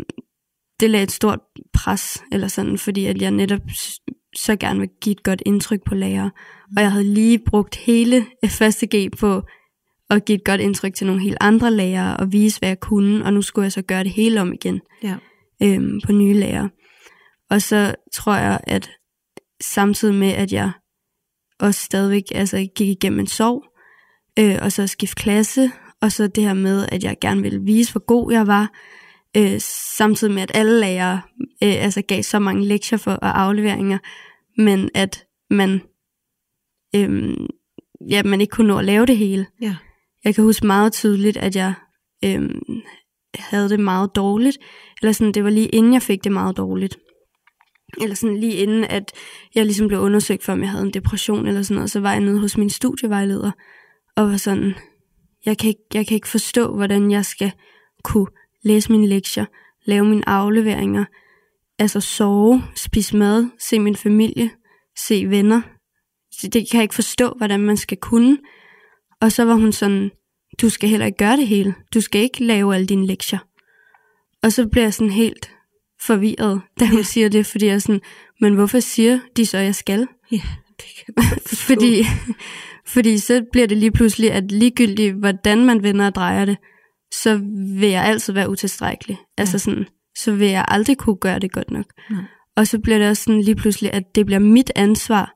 [0.80, 1.38] det lagde et stort
[1.72, 3.60] pres, eller sådan, fordi at jeg netop
[4.36, 6.30] så gerne vil give et godt indtryk på lærere.
[6.76, 9.42] Og jeg havde lige brugt hele første G på
[10.10, 13.24] at give et godt indtryk til nogle helt andre lærere, og vise, hvad jeg kunne,
[13.24, 15.16] og nu skulle jeg så gøre det hele om igen Ja.
[15.62, 16.70] øhm, på nye lærere.
[17.50, 18.90] Og så tror jeg, at
[19.62, 20.72] samtidig med, at jeg
[21.60, 23.64] også stadigvæk altså, gik igennem en sorg,
[24.38, 25.70] øh, og så skift klasse,
[26.00, 28.72] og så det her med, at jeg gerne ville vise, hvor god jeg var,
[29.36, 29.60] øh,
[29.96, 33.98] samtidig med, at alle lærere øh, altså gav så mange lektier for og afleveringer,
[34.58, 35.82] men at man,
[36.96, 37.36] øh,
[38.10, 39.46] ja, man ikke kunne nå at lave det hele.
[39.60, 39.76] Ja.
[40.24, 41.74] Jeg kan huske meget tydeligt, at jeg
[42.24, 42.50] øh,
[43.34, 44.58] havde det meget dårligt,
[45.02, 46.98] eller sådan, det var lige inden jeg fik det meget dårligt.
[48.00, 49.12] Eller sådan lige inden, at
[49.54, 52.12] jeg ligesom blev undersøgt for, om jeg havde en depression eller sådan noget, så var
[52.12, 53.50] jeg nede hos min studievejleder,
[54.16, 54.74] og var sådan,
[55.46, 57.52] jeg kan, ikke, jeg kan ikke forstå, hvordan jeg skal
[58.02, 58.26] kunne
[58.64, 59.44] læse mine lektier,
[59.84, 61.04] lave mine afleveringer,
[61.78, 64.50] altså sove, spise mad, se min familie,
[64.98, 65.60] se venner.
[66.42, 68.38] Det kan jeg ikke forstå, hvordan man skal kunne.
[69.20, 70.10] Og så var hun sådan,
[70.60, 71.74] du skal heller ikke gøre det hele.
[71.94, 73.38] Du skal ikke lave alle dine lektier.
[74.42, 75.50] Og så bliver jeg sådan helt
[76.00, 77.02] forvirret, da hun ja.
[77.02, 78.00] siger det, fordi jeg er sådan,
[78.40, 80.08] men hvorfor siger de så, at jeg skal?
[80.30, 80.42] Ja,
[80.80, 81.24] det kan jeg
[81.68, 82.02] fordi,
[82.86, 86.56] fordi så bliver det lige pludselig, at ligegyldigt, hvordan man vender og drejer det,
[87.14, 87.40] så
[87.80, 89.16] vil jeg altid være utilstrækkelig.
[89.16, 89.42] Ja.
[89.42, 89.86] Altså sådan,
[90.18, 91.86] så vil jeg aldrig kunne gøre det godt nok.
[92.10, 92.22] Nej.
[92.56, 95.34] Og så bliver det også sådan lige pludselig, at det bliver mit ansvar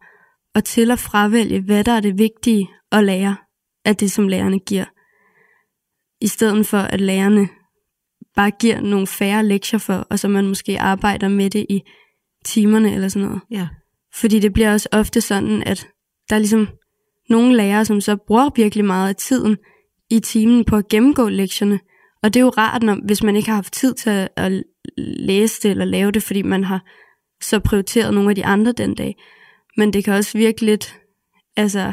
[0.55, 3.37] at til at fravælge, hvad der er det vigtige at lære
[3.85, 4.85] af det, som lærerne giver.
[6.21, 7.49] I stedet for, at lærerne
[8.37, 11.81] bare giver nogle færre lektier for, og så man måske arbejder med det i
[12.45, 13.43] timerne eller sådan noget.
[13.51, 13.69] Ja.
[14.15, 15.89] Fordi det bliver også ofte sådan, at
[16.29, 16.69] der er ligesom
[17.29, 19.57] nogle lærere, som så bruger virkelig meget af tiden
[20.11, 21.81] i timen på at gennemgå lektierne.
[22.23, 24.63] Og det er jo rart, når, hvis man ikke har haft tid til at,
[24.97, 26.85] læse det eller lave det, fordi man har
[27.43, 29.17] så prioriteret nogle af de andre den dag.
[29.77, 30.95] Men det kan også virke lidt,
[31.57, 31.93] altså,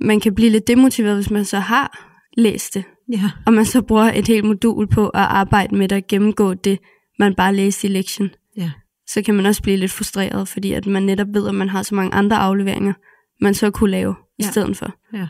[0.00, 3.30] man kan blive lidt demotiveret, hvis man så har læst det, Ja.
[3.46, 6.78] og man så bruger et helt modul på at arbejde med at gennemgå det,
[7.18, 8.34] man bare læste i lektionen.
[8.56, 8.70] Ja.
[9.06, 11.82] Så kan man også blive lidt frustreret, fordi at man netop ved, at man har
[11.82, 12.92] så mange andre afleveringer,
[13.40, 14.50] man så kunne lave i Ja.
[14.50, 14.94] stedet for.
[15.12, 15.28] Ja.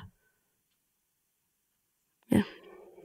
[2.33, 2.42] Ja.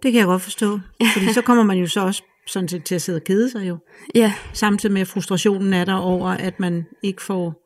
[0.04, 0.80] Det kan jeg godt forstå.
[1.14, 3.68] Fordi så kommer man jo så også sådan set til at sidde og kede sig
[3.68, 3.78] jo.
[4.16, 7.60] Ja, Samtidig med at frustrationen er der over, at man ikke får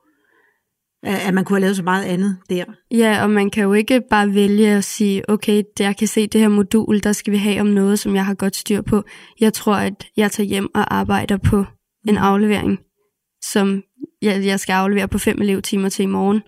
[1.03, 2.65] at man kunne have lavet så meget andet der.
[2.91, 6.41] Ja, og man kan jo ikke bare vælge at sige, okay, jeg kan se det
[6.41, 9.03] her modul, der skal vi have om noget, som jeg har godt styr på.
[9.39, 11.65] Jeg tror, at jeg tager hjem og arbejder på
[12.07, 12.79] en aflevering,
[13.43, 13.83] som
[14.21, 16.41] jeg, jeg skal aflevere på fem elevtimer til i morgen.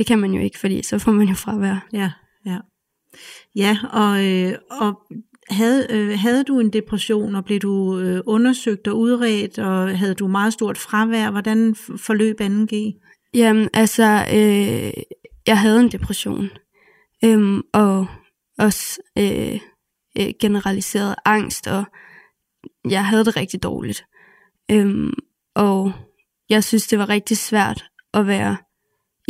[0.00, 1.88] Det kan man jo ikke, fordi så får man jo fravær.
[1.92, 2.10] Ja,
[2.46, 2.58] ja.
[3.56, 5.00] Ja, og, øh, og
[5.50, 10.14] havde, øh, havde du en depression, og blev du øh, undersøgt og udredt, og havde
[10.14, 11.30] du meget stort fravær?
[11.30, 12.74] Hvordan forløb 2G?
[13.34, 15.02] Jamen, altså, øh,
[15.46, 16.50] jeg havde en depression,
[17.24, 18.06] øhm, og
[18.58, 19.60] også øh,
[20.18, 21.84] øh, generaliseret angst, og
[22.90, 24.04] jeg havde det rigtig dårligt.
[24.70, 25.12] Øhm,
[25.54, 25.92] og
[26.48, 27.84] jeg synes, det var rigtig svært
[28.14, 28.56] at være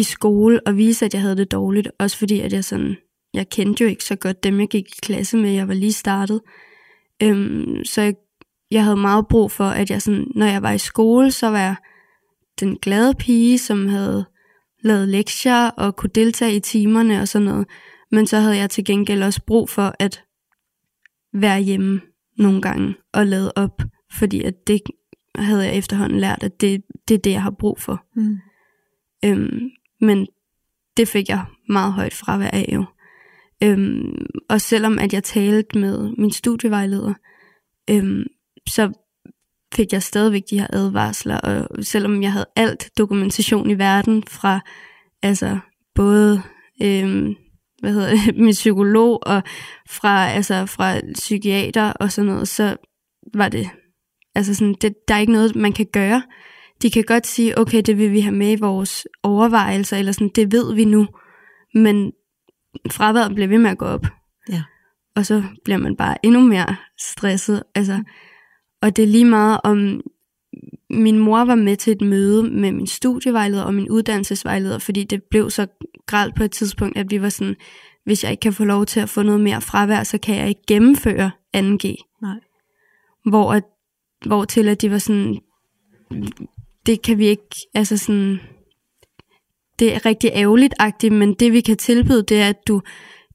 [0.00, 2.96] i skole og vise, at jeg havde det dårligt, også fordi, at jeg sådan,
[3.34, 5.92] jeg kendte jo ikke så godt dem, jeg gik i klasse med, jeg var lige
[5.92, 6.40] startet.
[7.22, 8.14] Øhm, så jeg,
[8.70, 11.58] jeg havde meget brug for, at jeg sådan, når jeg var i skole, så var
[11.58, 11.76] jeg
[12.60, 14.24] den glade pige, som havde
[14.82, 17.66] lavet lektier og kunne deltage i timerne og sådan noget.
[18.10, 20.22] Men så havde jeg til gengæld også brug for at
[21.32, 22.00] være hjemme
[22.38, 23.82] nogle gange og lade op,
[24.18, 24.80] fordi at det
[25.34, 28.04] havde jeg efterhånden lært, at det, det er det, jeg har brug for.
[28.16, 28.38] Mm.
[29.24, 30.26] Øhm, men
[30.96, 32.84] det fik jeg meget højt fravær af jo.
[33.62, 37.14] Øhm, og selvom at jeg talte med min studievejleder,
[37.90, 38.24] øhm,
[38.68, 38.92] så
[39.74, 44.60] fik jeg stadigvæk de her advarsler, og selvom jeg havde alt dokumentation i verden fra
[45.22, 45.58] altså
[45.94, 46.42] både
[46.82, 47.36] øhm,
[47.80, 49.42] hvad hedder det, min psykolog og
[49.88, 52.76] fra, altså, fra psykiater og sådan noget, så
[53.34, 53.70] var det,
[54.34, 56.22] altså sådan, det, der er ikke noget, man kan gøre
[56.82, 60.30] de kan godt sige, okay, det vil vi have med i vores overvejelser, eller sådan,
[60.34, 61.06] det ved vi nu,
[61.74, 62.12] men
[62.90, 64.06] fraværet bliver ved med at gå op.
[64.48, 64.62] Ja.
[65.16, 67.62] Og så bliver man bare endnu mere stresset.
[67.74, 68.02] Altså,
[68.82, 70.00] og det er lige meget om,
[70.90, 75.22] min mor var med til et møde med min studievejleder og min uddannelsesvejleder, fordi det
[75.30, 75.66] blev så
[76.06, 77.56] gralt på et tidspunkt, at vi var sådan,
[78.04, 80.48] hvis jeg ikke kan få lov til at få noget mere fravær, så kan jeg
[80.48, 82.18] ikke gennemføre 2G.
[82.22, 82.40] Nej.
[83.24, 83.64] Hvor, at,
[84.26, 85.40] hvor til at de var sådan,
[86.86, 88.40] det kan vi ikke, altså sådan,
[89.78, 92.82] det er rigtig ærgerligt-agtigt, men det vi kan tilbyde, det er, at du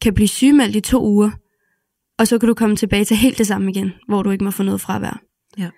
[0.01, 1.31] kan blive sygemeldt i to uger,
[2.19, 4.51] og så kan du komme tilbage til helt det samme igen, hvor du ikke må
[4.51, 5.21] få noget fravær.
[5.57, 5.69] Ja.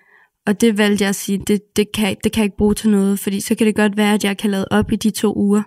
[0.46, 2.90] Og det valgte jeg at sige, det, det, kan, det kan jeg ikke bruge til
[2.90, 5.34] noget, fordi så kan det godt være, at jeg kan lade op i de to
[5.36, 5.62] uger.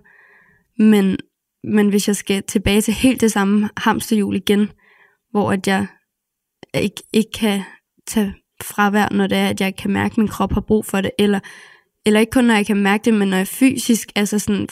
[0.84, 1.18] Men,
[1.64, 4.72] men hvis jeg skal tilbage til helt det samme hamsterhjul igen,
[5.32, 5.88] hvor at jeg
[6.74, 7.62] ikke, ikke kan
[8.08, 11.02] tage fravær, når det er, at jeg kan mærke, at min krop har brug for
[11.02, 11.40] det, eller,
[12.06, 14.68] eller ikke kun når jeg kan mærke det, men når jeg fysisk altså sådan,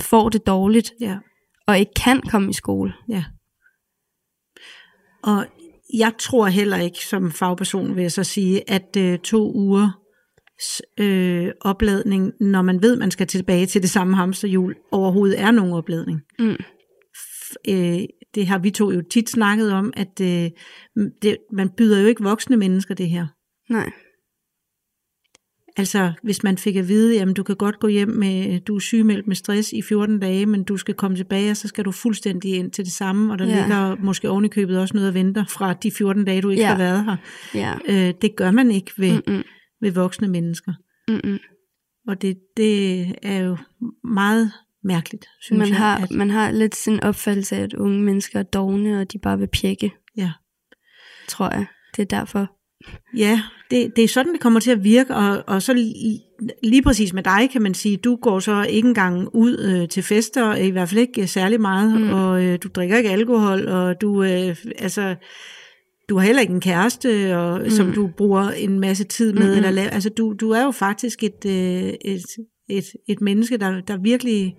[0.00, 1.16] får det dårligt, Ja.
[1.66, 2.92] og ikke kan komme i skole.
[3.08, 3.24] Ja.
[5.22, 5.46] Og
[5.94, 9.90] jeg tror heller ikke som fagperson, vil jeg så sige, at øh, to uger
[11.00, 15.72] øh, opladning, når man ved, man skal tilbage til det samme hamsterhjul, overhovedet er nogen
[15.72, 16.20] opladning.
[16.38, 16.56] Mm.
[17.16, 18.00] F- øh,
[18.34, 20.50] det har vi to jo tit snakket om, at øh,
[21.22, 23.26] det, man byder jo ikke voksne mennesker det her.
[23.70, 23.90] Nej.
[25.80, 28.80] Altså, hvis man fik at vide, jamen du kan godt gå hjem med, du er
[28.80, 31.90] sygemeldt med stress i 14 dage, men du skal komme tilbage, og så skal du
[31.92, 33.60] fuldstændig ind til det samme, og der Ja.
[33.60, 36.68] ligger måske ovenikøbet også noget at vente fra de 14 dage, du ikke Ja.
[36.68, 37.16] har været her.
[37.54, 38.08] Ja.
[38.08, 39.32] Øh, det gør man ikke ved, mm.
[39.32, 39.42] Mm-mm.
[39.80, 40.72] ved voksne mennesker.
[41.08, 41.38] Mm-mm.
[42.08, 43.56] Og det, det er jo
[44.04, 44.52] meget
[44.84, 45.76] mærkeligt, synes Man jeg.
[45.76, 49.18] har, at, man har lidt sin opfattelse af, at unge mennesker er dogne, og de
[49.18, 50.32] bare vil pjekke, ja.
[51.28, 51.66] tror jeg.
[51.96, 52.50] Det er derfor.
[53.16, 56.20] Ja, det, det er sådan, det kommer til at virke, og, og så lige,
[56.62, 60.02] lige præcis med dig, kan man sige, du går så ikke engang ud øh, til
[60.02, 62.06] fester, i hvert fald ikke særlig meget, Mm.
[62.06, 62.12] mm.
[62.12, 65.14] og øh, du drikker ikke alkohol, og du, øh, altså,
[66.08, 67.70] du har heller ikke en kæreste, og, mm.
[67.70, 69.68] som du bruger en masse tid med, Mm-mm.
[69.68, 72.22] eller altså, du, du er jo faktisk et, øh, et,
[72.68, 74.56] et, et menneske, der, der virkelig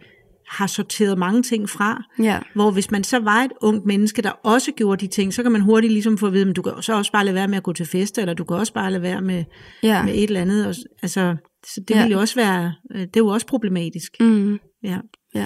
[0.51, 2.39] har sorteret mange ting fra, Ja.
[2.55, 5.51] hvor hvis man så var et ungt menneske, der også gjorde de ting, så kan
[5.51, 7.57] man hurtigt ligesom få at vide, men du kan så også bare lade være med
[7.57, 9.43] at gå til fester, eller du kan også bare lade være med,
[9.83, 10.03] Ja.
[10.03, 10.67] med et eller andet.
[10.67, 11.35] Og, altså,
[11.65, 11.95] så det Ja.
[11.95, 12.03] ja.
[12.03, 14.11] ville jo også være, øh, det er jo også problematisk.
[14.19, 14.59] Mm.
[14.83, 14.97] Ja.
[15.35, 15.45] Ja.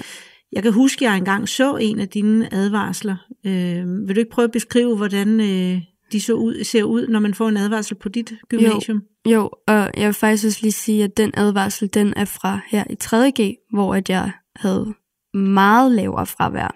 [0.52, 3.16] Jeg kan huske, at jeg engang så en af dine advarsler.
[3.46, 5.78] Øh, vil du ikke prøve at beskrive, hvordan øh,
[6.16, 9.02] de så ud, ser ud, når man får en advarsel på dit gymnasium?
[9.26, 12.84] Jo, og jeg vil faktisk også lige sige, at den advarsel, den er fra her
[12.90, 14.94] i 3.G, hvor at jeg havde
[15.34, 16.74] meget lavere fravær.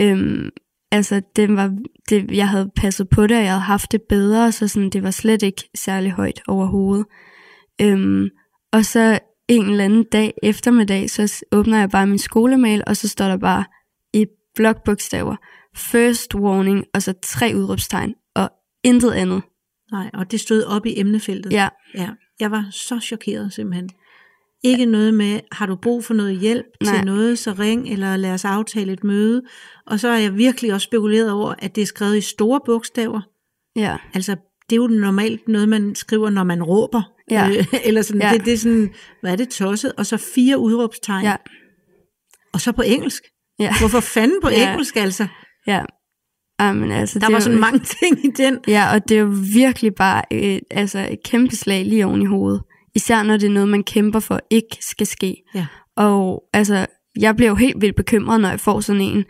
[0.00, 0.50] Øhm,
[0.90, 1.76] altså, det var,
[2.08, 5.02] det, jeg havde passet på det, og jeg havde haft det bedre, så sådan, det
[5.02, 7.06] var slet ikke særlig højt overhovedet.
[7.80, 8.28] Øhm,
[8.72, 13.08] og så en eller anden dag eftermiddag, så åbner jeg bare min skolemail, og så
[13.08, 13.64] står der bare
[14.12, 15.36] i blokbogstaver,
[15.76, 18.14] first warning, og så tre udråbstegn,
[18.86, 19.42] intet andet.
[19.92, 21.52] Nej, og det stod op i emnefeltet.
[21.52, 22.08] Ja, ja.
[22.40, 23.90] Jeg var så chokeret simpelthen.
[24.64, 26.94] Ikke noget med, har du brug for noget hjælp Nej.
[26.96, 29.42] til noget, så ring, eller lad os aftale et møde.
[29.86, 33.20] Og så har jeg virkelig også spekuleret over, at det er skrevet i store bogstaver.
[33.76, 34.36] ja, Altså,
[34.70, 37.02] det er jo normalt noget, man skriver, når man råber.
[37.30, 37.48] Ja.
[37.58, 38.32] Øh, eller sådan, Ja.
[38.34, 39.92] det, det er sådan, hvad er det tosset?
[39.92, 41.24] Og så fire udråbstegn.
[41.24, 41.36] ja,
[42.52, 43.22] Og så på engelsk.
[43.58, 43.74] ja.
[43.80, 44.70] Hvorfor fanden på Ja.
[44.70, 45.26] engelsk, altså?
[45.66, 45.84] Ja.
[46.60, 48.58] Jamen, altså, Der var er så jo, mange ting i den.
[48.68, 52.26] Ja, og det er jo virkelig bare et, altså et kæmpe slag lige oven i
[52.26, 52.62] hovedet.
[52.94, 55.42] Især når det er noget, man kæmper for ikke skal ske.
[55.54, 55.66] Ja.
[55.96, 56.86] Og altså,
[57.18, 59.24] jeg bliver jo helt vildt bekymret, når jeg får sådan en.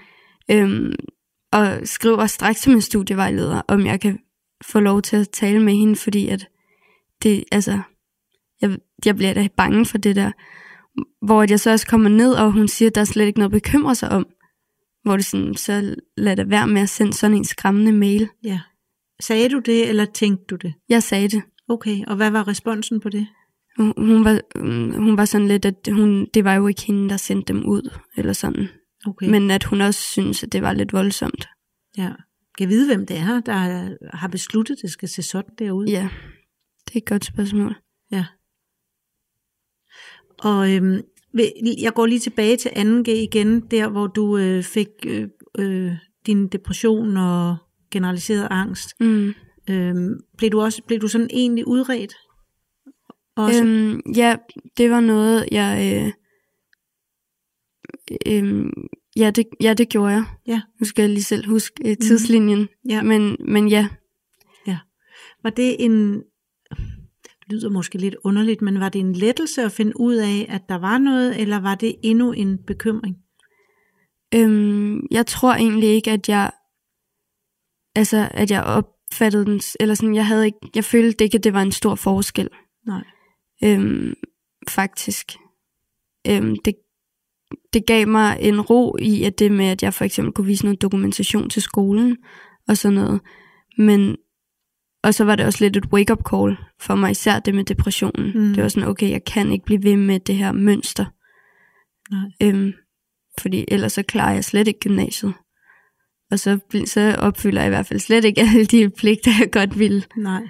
[0.51, 0.93] Øhm,
[1.53, 4.19] og skriver straks til min studievejleder, om jeg kan
[4.65, 6.49] få lov til at tale med hende, fordi at
[7.23, 7.81] det, altså,
[8.61, 10.31] jeg, jeg bliver da bange for det der.
[11.27, 13.55] Hvor jeg så også kommer ned, og hun siger, at der er slet ikke noget
[13.55, 14.27] at bekymre sig om.
[15.07, 18.29] Hvor det sådan, så lad det være med at sende sådan en skræmmende mail.
[18.45, 18.61] Ja.
[19.21, 20.75] Sagde du det, eller tænkte du det?
[20.89, 21.43] Jeg sagde det.
[21.69, 23.27] Okay, og hvad var responsen på det?
[23.77, 24.41] Hun, hun, var,
[24.99, 27.91] hun var sådan lidt, at hun, det var jo ikke hende, der sendte dem ud,
[28.17, 28.69] eller sådan.
[29.07, 29.31] Okay.
[29.31, 31.49] Men at hun også synes, at det var lidt voldsomt.
[31.99, 32.11] Ja.
[32.59, 35.87] Kan vide, hvem det er, der har besluttet, at det skal se sådan derud?
[35.87, 36.09] Ja,
[36.87, 37.75] det er et godt spørgsmål.
[38.11, 38.25] Ja.
[40.39, 41.01] Og øhm,
[41.83, 45.93] jeg går lige tilbage til 2G igen, der hvor du øh, fik øh, øh,
[46.27, 47.57] din depression og
[47.91, 49.01] generaliseret angst.
[49.01, 49.35] Mm.
[49.71, 52.15] Øhm, blev, du også, blev du sådan egentlig udredt?
[53.37, 53.65] Også?
[53.65, 54.37] Øhm, ja,
[54.77, 56.03] det var noget, jeg...
[56.05, 56.13] Øh,
[58.27, 58.67] øh,
[59.17, 60.25] ja, det, ja, det gjorde jeg.
[60.47, 60.61] Ja.
[60.81, 62.69] Nu skal jeg lige selv huske øh, tidslinjen.
[62.89, 63.03] Ja.
[63.03, 63.89] Men, men ja,
[65.43, 66.23] Var det en...
[67.51, 70.79] lyder måske lidt underligt, men var det en lettelse at finde ud af, at der
[70.79, 73.17] var noget, eller var det endnu en bekymring?
[74.35, 76.51] Øhm, jeg tror egentlig ikke, at jeg,
[77.95, 81.53] altså, at jeg opfattede den, eller sådan, jeg havde ikke, jeg følte ikke, at det
[81.53, 82.49] var en stor forskel.
[82.87, 83.05] Nej.
[83.65, 84.15] Øhm,
[84.69, 85.33] faktisk.
[86.29, 86.75] Øhm, det,
[87.73, 90.65] det gav mig en ro i, at det med, at jeg for eksempel kunne vise
[90.65, 92.17] noget dokumentation til skolen,
[92.69, 93.21] og sådan noget.
[93.79, 94.17] Men,
[95.07, 98.33] og så var det også lidt et wake-up call for mig, især det med depressionen.
[98.35, 98.55] Mm.
[98.55, 101.05] Det var sådan, okay, jeg kan ikke blive ved med det her mønster.
[102.11, 102.31] Nej.
[102.43, 102.73] Øhm,
[103.41, 105.35] fordi ellers så klarer jeg slet ikke gymnasiet.
[106.31, 109.79] Og så, så opfylder jeg i hvert fald slet ikke alle de pligter, jeg godt
[109.79, 110.03] ville.
[110.17, 110.43] Nej.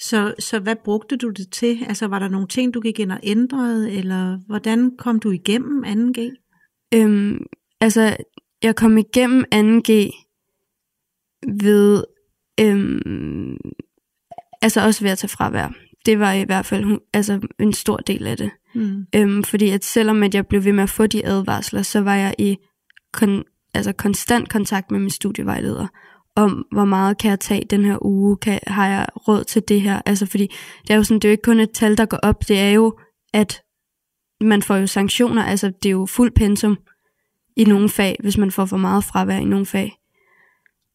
[0.00, 1.84] Så, så hvad brugte du det til?
[1.88, 5.84] Altså var der nogle ting, du gik ind og ændrede, eller hvordan kom du igennem
[5.84, 6.20] 2G?
[6.94, 7.46] Øhm,
[7.80, 8.16] altså,
[8.62, 9.90] jeg kom igennem 2G
[11.62, 12.04] ved,
[12.60, 13.56] øhm,
[14.62, 15.68] altså også ved at tage fravær.
[16.06, 18.50] Det var i hvert fald altså, en stor del af det.
[18.74, 19.06] Mm.
[19.14, 22.14] Øhm, fordi at selvom at jeg blev ved med at få de advarsler, så var
[22.14, 22.56] jeg i
[23.16, 25.86] kon- altså konstant kontakt med min studievejleder
[26.36, 29.80] om, hvor meget kan jeg tage den her uge, kan, har jeg råd til det
[29.80, 30.02] her?
[30.06, 30.46] Altså fordi
[30.82, 32.58] det er jo sådan, det er jo ikke kun et tal, der går op, det
[32.60, 32.98] er jo,
[33.32, 33.62] at
[34.40, 36.78] man får jo sanktioner, altså det er jo fuld pensum
[37.56, 39.98] i nogle fag, hvis man får for meget fravær i nogle fag.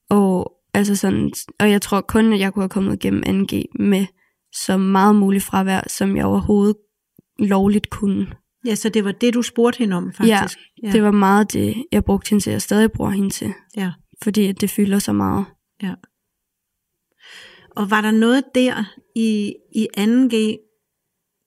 [0.10, 4.06] Og, altså sådan, og jeg tror kun, at jeg kunne have kommet igennem 2G med
[4.54, 6.76] så meget muligt fravær, som jeg overhovedet
[7.40, 8.28] lovligt kunne.
[8.66, 10.60] Ja, så det var det, du spurgte hende om, faktisk.
[10.84, 10.92] Ja, ja.
[10.92, 13.54] det var meget det, jeg brugte hende til, og stadig bruger hende til.
[13.78, 13.92] Ja.
[14.24, 15.46] Fordi at det fylder så meget.
[15.84, 15.94] Ja.
[17.76, 18.84] Og var der noget der
[19.16, 20.58] i, i 2G,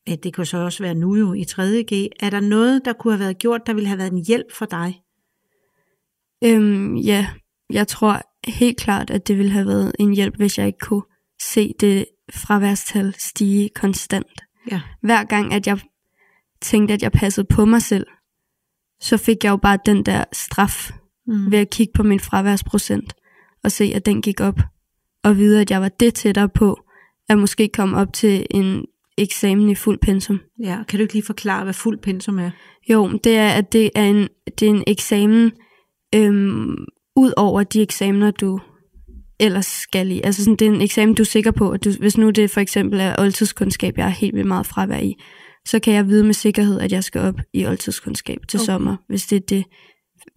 [0.09, 3.13] ja, det kunne så også være nu jo i 3G, er der noget, der kunne
[3.13, 5.03] have været gjort, der ville have været en hjælp for dig?
[6.45, 7.27] Øhm, ja,
[7.71, 11.03] jeg tror helt klart, at det ville have været en hjælp, hvis jeg ikke kunne
[11.43, 14.43] se det fraværstal stige konstant.
[14.71, 14.81] Ja.
[15.03, 15.79] Hver gang, at jeg
[16.61, 18.07] tænkte, at jeg passede på mig selv,
[19.01, 20.91] så fik jeg jo bare den der straf
[21.27, 21.51] mm.
[21.51, 23.15] ved at kigge på min fraværsprocent
[23.65, 24.61] og se, at den gik op.
[25.23, 26.81] Og vide, at jeg var det tættere på,
[27.29, 28.85] at måske komme op til en
[29.19, 30.41] eksamen i fuld pensum.
[30.63, 32.51] Ja, kan du ikke lige forklare, hvad fuld pensum er?
[32.91, 34.29] Jo, det er, at det er en,
[34.59, 35.53] det er en eksamen
[36.15, 36.77] øhm,
[37.17, 38.61] ud over de eksamener, du
[39.41, 40.21] ellers skal i.
[40.25, 42.51] Altså sådan, det er en eksamen, du er sikker på, at du, hvis nu det
[42.51, 45.15] for eksempel er oldtidskundskab, jeg er helt vildt meget fravær i,
[45.67, 48.65] så kan jeg vide med sikkerhed, at jeg skal op i oldtidskundskab til okay.
[48.65, 49.65] sommer, hvis det er det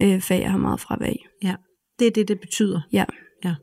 [0.02, 1.18] øh, fag, jeg har meget fravær i.
[1.42, 1.54] Ja,
[1.98, 2.80] det er det, det betyder.
[2.92, 3.04] Ja.
[3.44, 3.54] ja.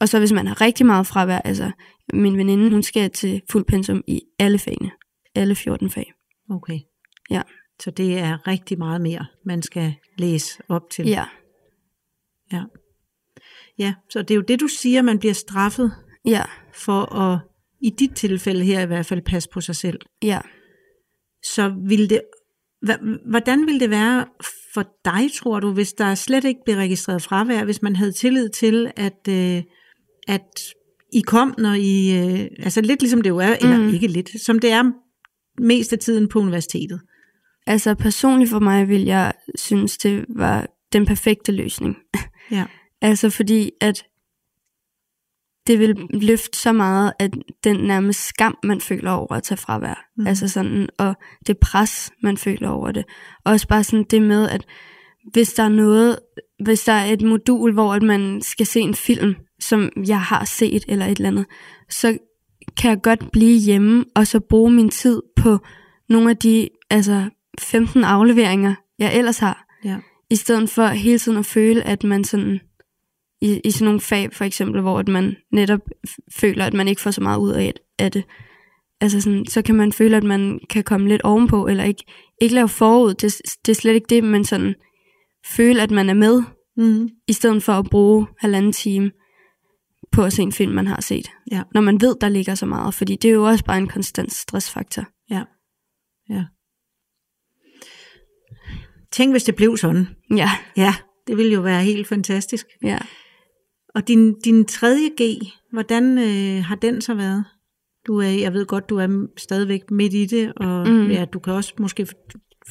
[0.00, 1.70] Og så hvis man har rigtig meget fravær, altså
[2.12, 4.90] min veninde, hun skal til fuld pensum i alle fagene.
[5.34, 6.12] Alle 14 fag.
[6.50, 6.78] Okay.
[7.30, 7.42] Ja.
[7.80, 11.06] Så det er rigtig meget mere, man skal læse op til.
[11.06, 11.24] Ja.
[12.54, 12.62] Ja.
[13.78, 15.92] Ja, så det er jo det, du siger, man bliver straffet
[16.26, 16.42] ja.
[16.74, 17.38] for at,
[17.80, 20.00] i dit tilfælde her i hvert fald, passe på sig selv.
[20.22, 20.40] Ja.
[21.42, 22.20] Så vil det,
[23.30, 24.26] hvordan vil det være
[24.74, 28.48] for dig, tror du, hvis der slet ikke blev registreret fravær, hvis man havde tillid
[28.48, 29.62] til, at, øh,
[30.28, 30.60] at
[31.12, 33.94] I kom, når I, øh, altså lidt ligesom det jo er, eller mm.
[33.94, 34.92] ikke lidt, som det er
[35.58, 37.00] mest af tiden på universitetet?
[37.66, 41.96] Altså personligt for mig vil jeg synes, det var den perfekte løsning.
[42.50, 42.64] Ja.
[43.00, 44.04] altså fordi, at
[45.66, 47.30] det vil løfte så meget, at
[47.64, 50.06] den nærmest skam, man føler over at tage fravær.
[50.16, 50.26] Mm.
[50.26, 51.14] Altså sådan, og
[51.46, 53.04] det pres, man føler over det.
[53.44, 54.66] Og også bare sådan det med, at
[55.32, 56.18] hvis der er noget,
[56.64, 60.44] hvis der er et modul, hvor at man skal se en film, som jeg har
[60.44, 61.46] set eller et eller andet,
[61.90, 62.18] så
[62.80, 65.58] kan jeg godt blive hjemme, og så bruge min tid på
[66.08, 67.30] nogle af de altså
[67.60, 69.66] 15 afleveringer, jeg ellers har.
[69.84, 69.98] Ja.
[70.34, 72.60] I stedet for hele tiden at føle, at man sådan
[73.40, 75.80] i, i sådan nogle fag for eksempel, hvor at man netop
[76.36, 78.24] føler, at man ikke får så meget ud af, af det.
[79.00, 82.04] Altså sådan, så kan man føle, at man kan komme lidt ovenpå, eller ikke,
[82.40, 83.34] ikke lave forud, det,
[83.66, 84.74] det er slet ikke det, men sådan
[85.46, 86.42] føle, at man er med,
[86.76, 87.08] mm.
[87.28, 89.10] i stedet for at bruge halvanden time
[90.12, 91.30] på at se en film, man har set.
[91.50, 91.62] Ja.
[91.74, 94.32] Når man ved, der ligger så meget, fordi det er jo også bare en konstant
[94.32, 95.04] stressfaktor.
[95.30, 95.42] Ja,
[96.28, 96.44] ja.
[99.14, 100.08] Tænk, hvis det blev sådan.
[100.36, 100.50] Ja.
[100.76, 100.94] Ja,
[101.26, 102.66] det ville jo være helt fantastisk.
[102.82, 102.98] Ja.
[103.94, 105.22] Og din, din tredje G,
[105.72, 107.44] hvordan øh, har den så været?
[108.06, 111.10] Du er, jeg ved godt, du er stadigvæk midt i det, og mm.
[111.10, 112.06] ja, du kan også måske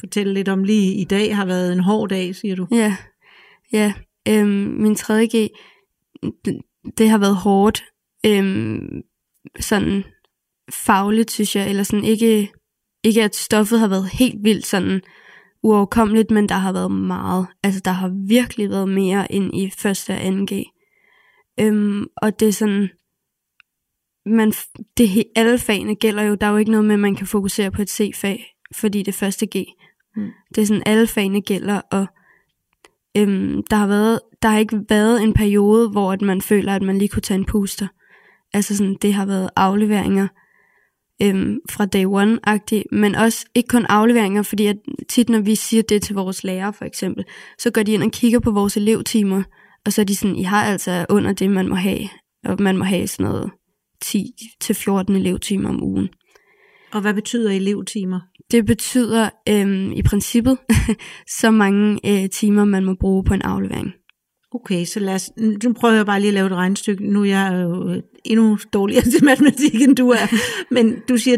[0.00, 2.66] fortælle lidt om lige i dag har været en hård dag, siger du.
[2.72, 2.96] Ja,
[3.72, 3.94] ja.
[4.28, 5.48] Øhm, min tredje G,
[6.44, 6.60] det,
[6.98, 7.84] det har været hårdt.
[8.26, 9.02] Øhm,
[9.60, 10.04] sådan
[10.72, 12.52] fagligt, synes jeg, eller sådan ikke,
[13.04, 15.00] ikke at stoffet har været helt vildt sådan
[15.64, 17.46] uoverkommeligt, men der har været meget.
[17.62, 20.64] Altså, der har virkelig været mere end i første og anden G.
[21.60, 22.88] Øhm, og det er sådan,
[24.26, 24.52] man,
[24.98, 27.70] det, alle fagene gælder jo, der er jo ikke noget med, at man kan fokusere
[27.70, 29.64] på et C-fag, fordi det er første G.
[30.16, 30.30] Mm.
[30.54, 32.06] Det er sådan, alle fagene gælder, og
[33.16, 36.82] øhm, der, har været, der har ikke været en periode, hvor at man føler, at
[36.82, 37.86] man lige kunne tage en puster.
[38.52, 40.28] Altså sådan, det har været afleveringer
[41.22, 44.76] øhm, fra day one-agtigt, men også ikke kun afleveringer, fordi at
[45.08, 47.24] tit når vi siger det til vores lærere for eksempel,
[47.58, 49.42] så går de ind og kigger på vores elevtimer,
[49.86, 52.08] og så er de sådan, I har altså under det, man må have,
[52.44, 53.50] og man må have sådan noget
[54.04, 56.08] 10-14 elevtimer om ugen.
[56.92, 58.20] Og hvad betyder elevtimer?
[58.50, 60.58] Det betyder øhm, i princippet
[61.40, 63.92] så mange øh, timer, man må bruge på en aflevering.
[64.54, 67.04] Okay, så lad os, nu prøver jeg bare lige at lave et regnestykke.
[67.04, 70.26] Nu er jeg jo øh, endnu dårligere til matematik, end du er.
[70.74, 71.36] Men du siger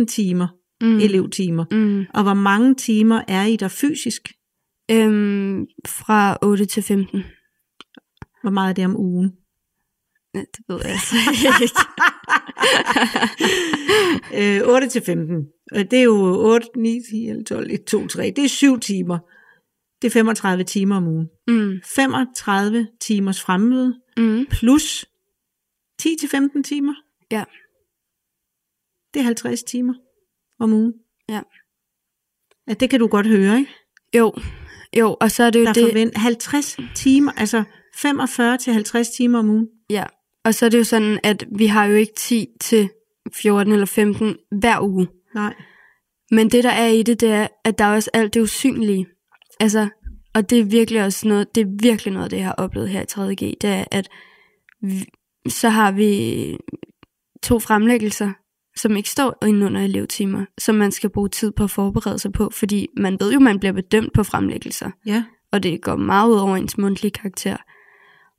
[0.00, 0.48] 10-15 timer,
[0.80, 0.98] mm.
[0.98, 1.64] elevtimer.
[1.70, 2.04] Mm.
[2.14, 4.32] Og hvor mange timer er I der fysisk?
[4.90, 7.24] Øhm, fra 8 til 15.
[8.42, 9.32] Hvor meget er det om ugen?
[10.34, 11.14] Det ved jeg altså
[14.30, 14.62] ikke.
[14.64, 15.46] øh, 8 til 15.
[15.74, 16.14] Øh, Det er jo
[16.52, 18.32] 8, 9, 10, 11, 12, 1, 2, 3.
[18.36, 19.18] Det er 7 timer.
[20.02, 21.28] Det er 35 timer om ugen.
[21.48, 21.80] mm.
[21.96, 24.46] 35 timers fremmøde Mm.
[24.50, 25.04] plus
[25.98, 26.94] 10 til 15 timer.
[27.30, 27.44] Ja.
[29.14, 29.94] Det er 50 timer
[30.60, 30.94] om ugen.
[31.28, 31.40] Ja.
[32.68, 33.72] Ja, det kan du godt høre, ikke?
[34.16, 34.32] Jo,
[34.98, 37.64] jo, og så er det jo Der det, forvent 50 timer, altså
[37.96, 39.68] 45 til 50 timer om ugen.
[39.90, 40.04] ja.
[40.44, 42.88] Og så er det jo sådan, at vi har jo ikke 10 til
[43.34, 45.08] 14 eller 15 hver uge.
[45.34, 45.54] Nej.
[46.30, 49.06] Men det, der er i det, det er, at der er også alt det usynlige.
[49.60, 49.88] Altså,
[50.34, 53.00] og det er virkelig også noget, det er virkelig noget, det jeg har oplevet her
[53.00, 54.08] i 3.G, det er, at
[54.82, 55.04] vi,
[55.48, 56.56] så har vi
[57.42, 58.32] to fremlæggelser,
[58.76, 62.32] som ikke står inde under elevtimer, som man skal bruge tid på at forberede sig
[62.32, 65.24] på, fordi man ved jo, man bliver bedømt på fremlæggelser, Ja.
[65.52, 67.56] og det går meget ud over ens mundtlige karakter.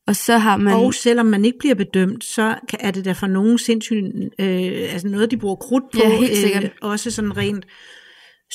[0.07, 0.73] Og så har man...
[0.73, 4.05] Og selvom man ikke bliver bedømt, så er det der for nogen sindssygt
[4.39, 5.99] øh, altså noget, de bruger krudt på.
[6.03, 6.63] Ja, helt sikkert.
[6.63, 7.65] Øh, også sådan rent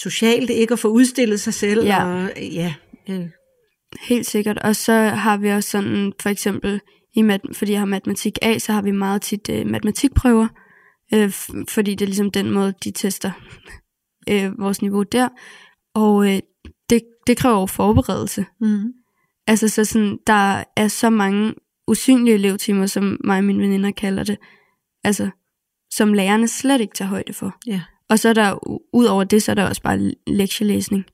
[0.03, 1.85] socialt, ikke at få udstillet sig selv.
[1.87, 2.05] Ja.
[2.05, 2.75] Og, ja
[3.09, 3.27] øh,
[4.01, 4.59] Helt sikkert.
[4.59, 6.81] Og så har vi også sådan, for eksempel,
[7.15, 10.49] i mat- fordi jeg har matematik A, så har vi meget tit øh, matematikprøver,
[11.15, 11.31] øh,
[11.69, 13.31] fordi det er ligesom den måde, de tester
[14.31, 15.29] øh, vores niveau der.
[15.95, 16.41] Og øh,
[16.91, 18.45] det, det kræver jo forberedelse.
[18.61, 18.93] mm.
[19.47, 21.55] Altså så sådan, der er så mange
[21.87, 24.39] usynlige elevtimer, som mig og mine veninder kalder det,
[25.05, 25.31] altså
[25.91, 27.57] som lærerne slet ikke tager højde for.
[27.67, 27.81] ja.
[28.11, 28.59] Og så er der,
[28.95, 31.05] ud over det, så er der også bare lektielæsning.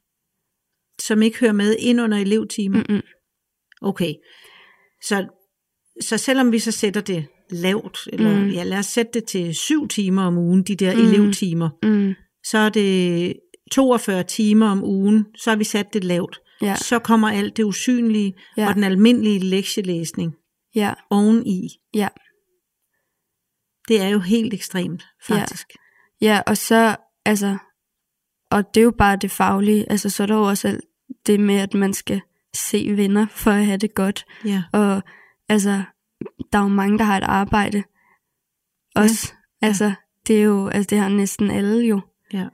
[1.03, 2.79] Som ikke hører med ind under elevtimer.
[2.89, 3.03] Mm-mm.
[3.83, 4.15] Okay.
[5.03, 5.27] Så,
[6.01, 8.49] så selvom vi så sætter det lavt, eller Mm.
[8.49, 11.01] ja, lad os sætte det til syv timer om ugen, de der Mm.
[11.03, 12.15] elevtimer, Mm.
[12.45, 13.37] så er det
[13.73, 16.41] 42 timer om ugen, så har vi sat det lavt.
[16.63, 18.69] Ja, Så kommer alt det usynlige ja.
[18.69, 20.33] og den almindelige lektielæsning
[20.75, 21.69] ja, oveni.
[21.95, 22.09] ja.
[23.89, 25.67] Det er jo helt ekstremt, faktisk.
[25.71, 25.79] Ja,
[26.47, 27.57] og så, altså,
[28.51, 30.85] og det er jo bare det faglige, altså så er der jo også alt
[31.27, 32.21] det med, at man skal
[32.55, 34.51] se venner for at have det godt, Ja.
[34.51, 34.63] ja.
[34.79, 35.03] og
[35.49, 35.83] altså,
[36.53, 37.83] der er jo mange, der har et arbejde,
[38.97, 39.67] også, ja.
[39.67, 39.93] altså,
[40.27, 42.01] det er jo, altså det har næsten alle jo,
[42.33, 42.47] ja.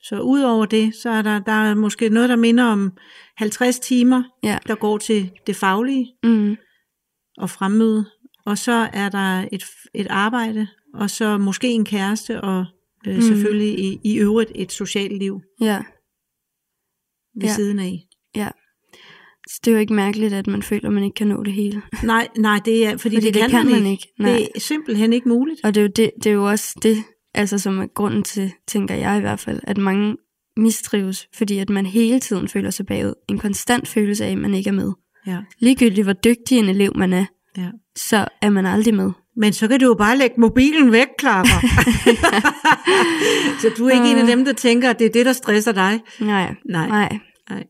[0.00, 2.96] Så udover det, så er der, der er måske noget, der minder om
[3.36, 4.58] 50 timer, Ja.
[4.66, 6.56] der går til det faglige mm,
[7.38, 8.10] og fremmøde.
[8.44, 12.64] Og så er der et, et arbejde, og så måske en kæreste, og
[13.06, 13.20] øh, Mm.
[13.22, 15.66] selvfølgelig i, i øvrigt et socialt liv ja,
[17.34, 17.46] ved Ja.
[17.46, 17.54] ja.
[17.54, 18.02] siden af.
[19.48, 21.52] så det er jo ikke mærkeligt, at man føler, at man ikke kan nå det
[21.52, 23.90] hele, Nej, nej, det er, fordi, fordi det, kan, man, ikke.
[23.90, 24.32] ikke, nej.
[24.32, 25.60] Det er simpelthen ikke muligt.
[25.64, 26.96] Og det er jo, det, det er jo også det,
[27.34, 30.16] altså som er grunden til, tænker jeg i hvert fald, at mange
[30.56, 33.14] mistrives, fordi at man hele tiden føler sig bagud.
[33.28, 34.92] En konstant følelse af, at man ikke er med.
[35.26, 37.24] Ja, Ligegyldigt hvor dygtig en elev man er,
[37.58, 37.70] ja.
[37.96, 39.12] så er man aldrig med.
[39.36, 41.44] Men så kan du jo bare lægge mobilen væk, Clara.
[43.60, 45.72] så du er ikke en af dem, der tænker, at det er det, der stresser
[45.72, 46.00] dig.
[46.20, 46.88] Nej, Nej.
[46.88, 47.18] nej.
[47.50, 47.64] Nej.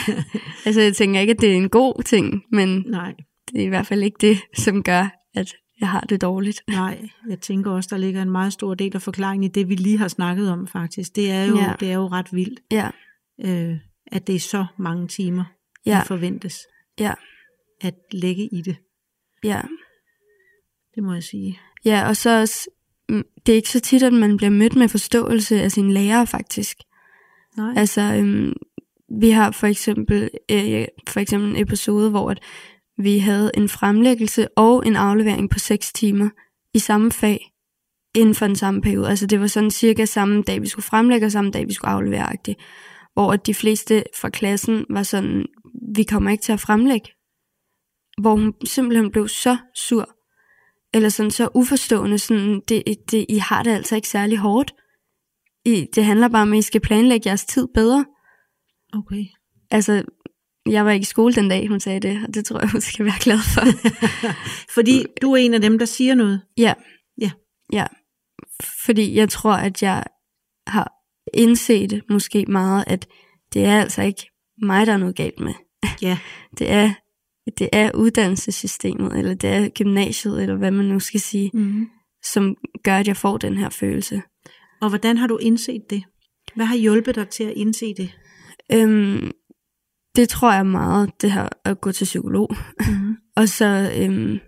[0.66, 3.14] Altså jeg tænker ikke, at det er en god ting, men Nej,
[3.52, 6.60] det er i hvert fald ikke det, som gør, at jeg har det dårligt.
[6.68, 7.08] nej.
[7.28, 9.98] Jeg tænker også, der ligger en meget stor del af forklaringen i det, vi lige
[9.98, 11.16] har snakket om faktisk.
[11.16, 11.72] Det er jo, Ja.
[11.80, 12.88] det er jo ret vildt, Ja,
[13.44, 13.76] øh,
[14.12, 15.44] at det er så mange timer,
[15.86, 16.02] ja, ja.
[16.02, 16.58] forventes
[17.00, 17.12] ja,
[17.80, 18.76] at lægge i det.
[19.44, 19.60] ja.
[20.96, 21.60] Det må jeg sige.
[21.84, 22.70] Ja, og så også,
[23.46, 26.76] det er ikke så tit, at man bliver mødt med forståelse af sine lærere faktisk.
[27.56, 27.74] Nej.
[27.76, 28.52] Altså, øhm,
[29.20, 32.40] vi har for eksempel, øh, for eksempel en episode, hvor at
[32.98, 36.28] vi havde en fremlæggelse og en aflevering på 6 timer
[36.74, 37.52] i samme fag
[38.14, 39.08] inden for den samme periode.
[39.08, 41.90] Altså det var sådan cirka samme dag, vi skulle fremlægge, og samme dag, vi skulle
[41.90, 42.32] aflevere.
[42.32, 42.54] -agtigt.
[43.12, 45.46] Hvor at de fleste fra klassen var sådan,
[45.94, 47.08] vi kommer ikke til at fremlægge.
[48.20, 50.15] Hvor hun simpelthen blev så sur.
[50.94, 54.74] Eller sådan så uforstående, sådan, det, det, I har det altså ikke særlig hårdt.
[55.64, 58.04] I, det handler bare om, at I skal planlægge jeres tid bedre.
[58.92, 59.24] Okay.
[59.70, 60.02] Altså,
[60.66, 62.80] jeg var ikke i skole den dag, hun sagde det, og det tror jeg, hun
[62.80, 63.62] skal være glad for.
[64.74, 66.42] Fordi du er en af dem, der siger noget.
[66.58, 66.74] ja.
[67.20, 67.30] Ja.
[67.72, 67.86] Ja.
[68.84, 70.04] Fordi jeg tror, at jeg
[70.66, 70.92] har
[71.34, 73.06] indset måske meget, at
[73.54, 74.30] det er altså ikke
[74.62, 75.54] mig, der er noget galt med.
[76.02, 76.18] Ja.
[76.58, 76.94] Det er,
[77.58, 81.88] det er uddannelsessystemet, eller det er gymnasiet, eller hvad man nu skal sige, Mm-hmm.
[82.24, 84.22] som gør, at jeg får den her følelse.
[84.80, 86.02] Og hvordan har du indset det?
[86.54, 88.10] Hvad har hjulpet dig til at indse det?
[88.72, 89.30] Øhm,
[90.16, 92.50] det tror jeg meget, det her at gå til psykolog.
[92.80, 93.16] Mm-hmm.
[93.36, 94.38] Og så, øhm,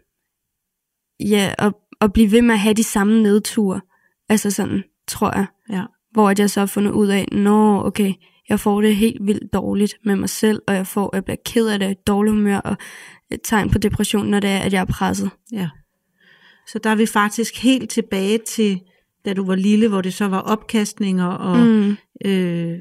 [1.21, 3.81] ja, at, at blive ved med at have de samme nedture.
[4.29, 5.47] Altså sådan, tror jeg.
[5.71, 5.85] Ja.
[6.13, 8.13] Hvor at jeg så har fundet ud af, nå, okay,
[8.49, 11.69] jeg får det helt vildt dårligt med mig selv, og jeg får, jeg bliver ked
[11.69, 12.77] af det, dårlig humør, og
[13.31, 15.31] et tegn på depression, når det er, at jeg er presset.
[15.53, 15.69] Ja.
[16.67, 18.81] Så der er vi faktisk helt tilbage til,
[19.25, 22.79] da du var lille, hvor det så var opkastninger og, Mm, øh,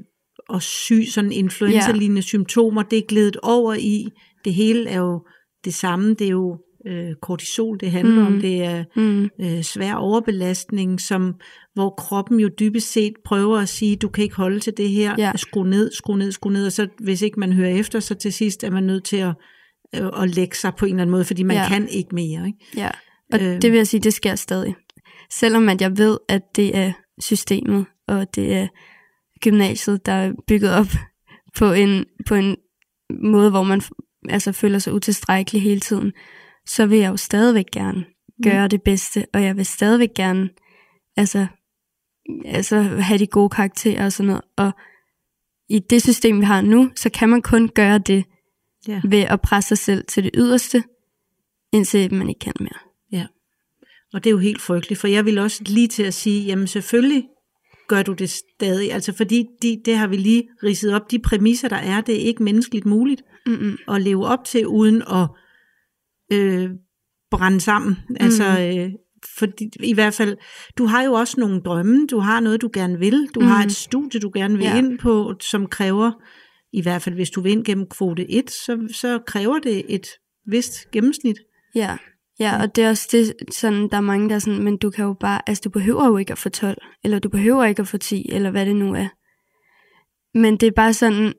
[0.49, 2.83] og syg, sådan influenza-lignende symptomer.
[2.83, 4.07] Det er glædet over i.
[4.45, 5.25] Det hele er jo
[5.65, 6.13] det samme.
[6.13, 8.27] Det er jo øh, kortisol, det handler Mm.
[8.35, 8.41] om.
[8.41, 11.35] Det er mm, øh, svær overbelastning, som,
[11.73, 15.15] hvor kroppen jo dybest set prøver at sige, du kan ikke holde til det her,
[15.17, 15.31] Ja.
[15.35, 18.33] skru ned, skru ned, skru ned, og så hvis ikke man hører efter, så til
[18.33, 19.33] sidst er man nødt til at,
[19.95, 21.67] øh, at lægge sig på en eller anden måde, fordi man Ja.
[21.67, 22.47] kan ikke mere.
[22.47, 22.59] Ikke?
[22.77, 22.89] ja.
[23.33, 23.61] Og Øhm.
[23.61, 24.75] det vil jeg sige, det sker stadig.
[25.31, 28.67] Selvom at jeg ved, at det er systemet, og det er
[29.41, 30.87] gymnasiet, der er bygget op
[31.57, 32.55] på en, på en
[33.23, 33.81] måde, hvor man
[34.29, 36.13] altså, føler sig utilstrækkelig hele tiden,
[36.67, 38.05] så vil jeg jo stadigvæk gerne
[38.43, 40.49] gøre det bedste, og jeg vil stadigvæk gerne
[41.17, 41.47] altså,
[42.45, 44.43] altså have de gode karakterer og sådan noget.
[44.55, 44.71] Og
[45.69, 48.25] i det system, vi har nu, så kan man kun gøre det
[48.87, 49.01] Ja.
[49.03, 50.83] ved at presse sig selv til det yderste,
[51.73, 52.79] indtil man ikke kan mere.
[54.13, 56.67] Og det er jo helt frygteligt, for jeg vil også lige til at sige, jamen
[56.67, 57.23] selvfølgelig
[57.87, 61.69] gør du det stadig, altså fordi de, det har vi lige ridset op, de præmisser,
[61.69, 63.77] der er, det er ikke menneskeligt muligt Mm-mm.
[63.87, 65.27] at leve op til, uden at
[66.31, 66.69] øh,
[67.31, 67.97] brænde sammen.
[68.19, 68.91] Altså, øh,
[69.37, 70.37] fordi, i hvert fald,
[70.77, 73.45] du har jo også nogle drømme, du har noget, du gerne vil, du mm.
[73.45, 74.77] har et studie, du gerne vil ja.
[74.77, 76.11] ind på, som kræver,
[76.73, 80.07] i hvert fald hvis du vil ind gennem kvote 1, så, så kræver det et
[80.45, 81.37] vist gennemsnit.
[81.75, 81.97] Ja,
[82.39, 84.89] ja, og det er også det, sådan, der er mange, der er sådan, men du
[84.89, 87.81] kan jo bare, altså du behøver jo ikke at få 12, eller du behøver ikke
[87.81, 89.07] at få 10, eller hvad det nu er.
[90.37, 91.33] Men det er bare sådan,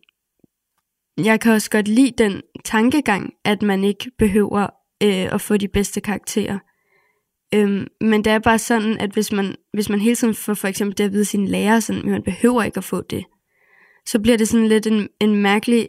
[1.18, 5.68] jeg kan også godt lide den tankegang, at man ikke behøver øh, at få de
[5.68, 6.59] bedste karakterer.
[7.55, 10.68] Øhm, men det er bare sådan, at hvis man, hvis man hele tiden får for
[10.68, 13.24] eksempel det at vide sine lærer, sådan, at man behøver ikke at få det,
[14.07, 15.88] så bliver det sådan lidt en, en mærkelig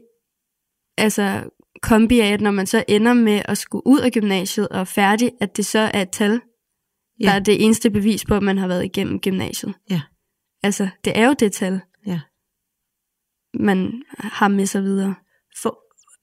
[0.98, 1.50] altså,
[1.82, 4.84] kombi af, at når man så ender med at skulle ud af gymnasiet og er
[4.84, 6.42] færdig, at det så er et tal.
[7.20, 7.26] Ja.
[7.26, 9.74] der er det eneste bevis på, at man har været igennem gymnasiet.
[9.90, 10.02] Ja.
[10.64, 12.20] Altså, det er jo det tal, Ja.
[13.54, 15.16] man har med sig videre.
[15.62, 15.80] For,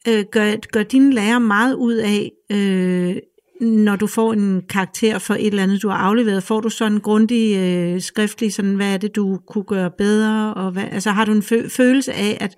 [0.08, 3.16] øh, gør, gør dine lærer meget ud af, øh,
[3.60, 6.92] når du får en karakter for et eller andet, du har afleveret, får du sådan
[6.92, 10.54] en grundig øh, skriftlig, sådan, hvad er det, du kunne gøre bedre?
[10.54, 12.56] Og hvad, altså har du en fø- følelse af, at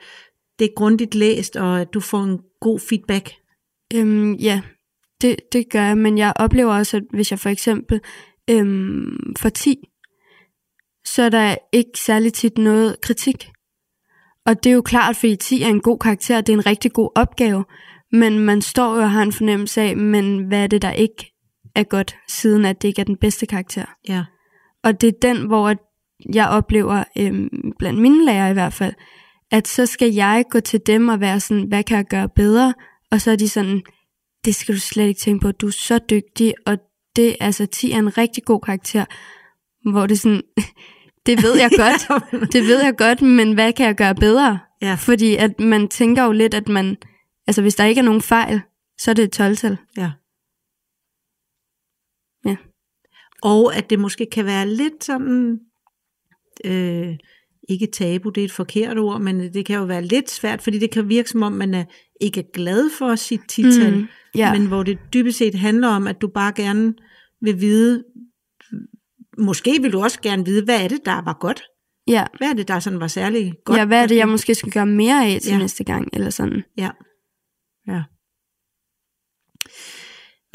[0.58, 3.30] det er grundigt læst, og at du får en god feedback?
[3.94, 4.60] Øhm, ja,
[5.20, 8.00] det, det gør jeg, men jeg oplever også, at hvis jeg for eksempel
[8.50, 9.88] øhm, får 10,
[11.04, 13.50] så er der ikke særlig tit noget kritik.
[14.48, 16.92] Og det er jo klart, fordi 10 er en god karakter, det er en rigtig
[16.92, 17.64] god opgave,
[18.12, 21.32] men man står jo og har en fornemmelse af, men hvad er det, der ikke
[21.74, 23.84] er godt, siden at det ikke er den bedste karakter.
[24.08, 24.24] Ja.
[24.84, 25.74] Og det er den, hvor
[26.34, 28.94] jeg oplever, øhm, blandt mine lærere i hvert fald,
[29.50, 32.74] at så skal jeg gå til dem og være sådan, hvad kan jeg gøre bedre?
[33.10, 33.82] Og så er de sådan,
[34.44, 36.78] det skal du slet ikke tænke på, du er så dygtig, og
[37.16, 39.04] det, altså 10 er en rigtig god karakter,
[39.90, 40.42] hvor det er sådan,
[41.28, 42.02] det ved jeg godt,
[42.52, 44.58] det ved jeg godt, men hvad kan jeg gøre bedre?
[44.82, 44.94] Ja.
[44.94, 46.96] Fordi at man tænker jo lidt, at man,
[47.46, 48.60] altså hvis der ikke er nogen fejl,
[48.98, 49.76] så er det et 12-tal.
[49.96, 50.10] Ja.
[52.46, 52.56] Ja.
[53.42, 55.58] Og at det måske kan være lidt sådan,
[56.64, 57.16] øh,
[57.68, 60.78] ikke tabu, det er et forkert ord, men det kan jo være lidt svært, fordi
[60.78, 61.84] det kan virke som om, man er
[62.20, 64.52] ikke er glad for sit tital, Mm, ja.
[64.52, 66.94] men hvor det dybest set handler om, at du bare gerne
[67.40, 68.04] vil vide,
[69.38, 71.62] måske vil du også gerne vide, hvad er det, der var godt?
[72.08, 73.78] Ja, Hvad er det, der sådan var særlig godt?
[73.78, 75.58] ja hvad er det, jeg måske skal gøre mere af til Ja.
[75.58, 76.62] næste gang, eller sådan.
[76.76, 76.90] Ja.
[77.88, 78.02] Ja.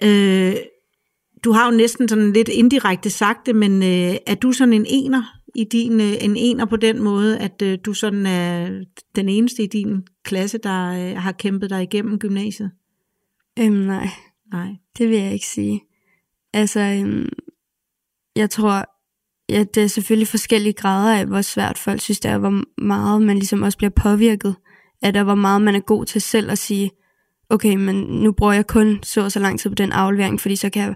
[0.03, 0.55] Øh,
[1.43, 4.85] du har jo næsten sådan lidt indirekte sagt det, men øh, er du sådan en
[4.89, 5.23] ener
[5.55, 8.83] i din øh, en ener på den måde, at øh, du sådan er
[9.15, 12.71] den eneste i din klasse, der øh, har kæmpet dig igennem gymnasiet?
[13.59, 14.07] Øhm, nej,
[14.51, 14.67] Nej.
[14.97, 15.81] det vil jeg ikke sige.
[16.53, 17.29] Altså, øhm,
[18.35, 18.85] jeg tror,
[19.49, 23.21] ja, det er selvfølgelig forskellige grader af, hvor svært folk synes, det er, hvor meget
[23.21, 24.55] man ligesom også bliver påvirket
[25.01, 26.91] af det, hvor meget man er god til selv at sige,
[27.49, 30.55] okay, men nu bruger jeg kun så og så lang tid på den aflevering, fordi
[30.55, 30.95] så kan jeg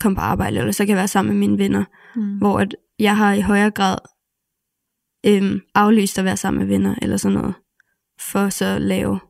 [0.00, 1.84] komme på arbejde, eller så kan jeg være sammen med mine venner.
[2.16, 2.38] Mm.
[2.38, 3.98] Hvor at jeg har i højere grad
[5.26, 7.54] øhm, aflyst at være sammen med venner, eller sådan noget,
[8.20, 9.20] for så at lave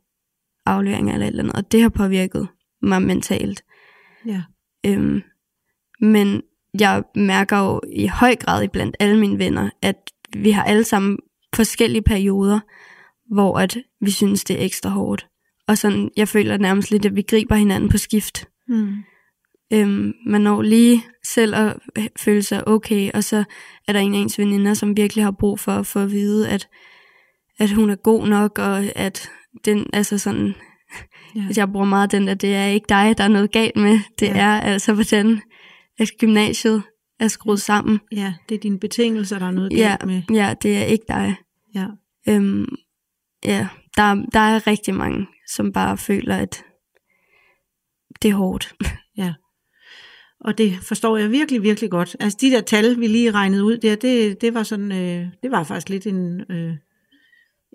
[0.67, 1.57] afleveringer eller et eller andet.
[1.57, 2.49] Og det har påvirket
[2.83, 3.65] mig mentalt.
[4.27, 4.43] Ja.
[4.87, 5.23] Øhm,
[6.01, 6.43] men
[6.81, 9.97] jeg mærker jo i høj grad blandt alle mine venner, at
[10.37, 11.19] vi har alle sammen
[11.55, 12.61] forskellige perioder,
[13.35, 15.27] hvor at vi synes, det er ekstra hårdt.
[15.69, 18.49] Og sådan, jeg føler nærmest lidt, at vi griber hinanden på skift.
[18.69, 18.95] Mm.
[19.73, 21.77] Øhm, man når lige selv at
[22.19, 23.45] føle sig okay, og så
[23.89, 26.49] er der en af ens veninder, som virkelig har brug for at få at vide,
[26.49, 26.69] at,
[27.59, 29.31] at hun er god nok, og at
[29.65, 30.55] den, altså sådan,
[31.37, 31.45] ja.
[31.57, 34.27] jeg bruger meget den, at det er ikke dig, der er noget galt med, det
[34.27, 34.37] ja.
[34.37, 35.43] er altså, hvordan
[35.99, 36.83] at gymnasiet
[37.21, 38.01] er skruet sammen.
[38.13, 40.23] Ja, det er dine betingelser, der er noget ja, med.
[40.33, 41.35] Ja, det er ikke dig.
[41.75, 41.87] Ja.
[42.29, 42.75] Øhm,
[43.45, 46.65] ja, der, der er rigtig mange, som bare føler, at
[48.23, 48.75] det er hårdt.
[49.17, 49.35] Ja.
[50.41, 52.17] Og det forstår jeg virkelig, virkelig godt.
[52.21, 55.51] Altså de der tal, vi lige regnede ud der, det, det var sådan, øh, det
[55.51, 56.75] var faktisk lidt en, øh,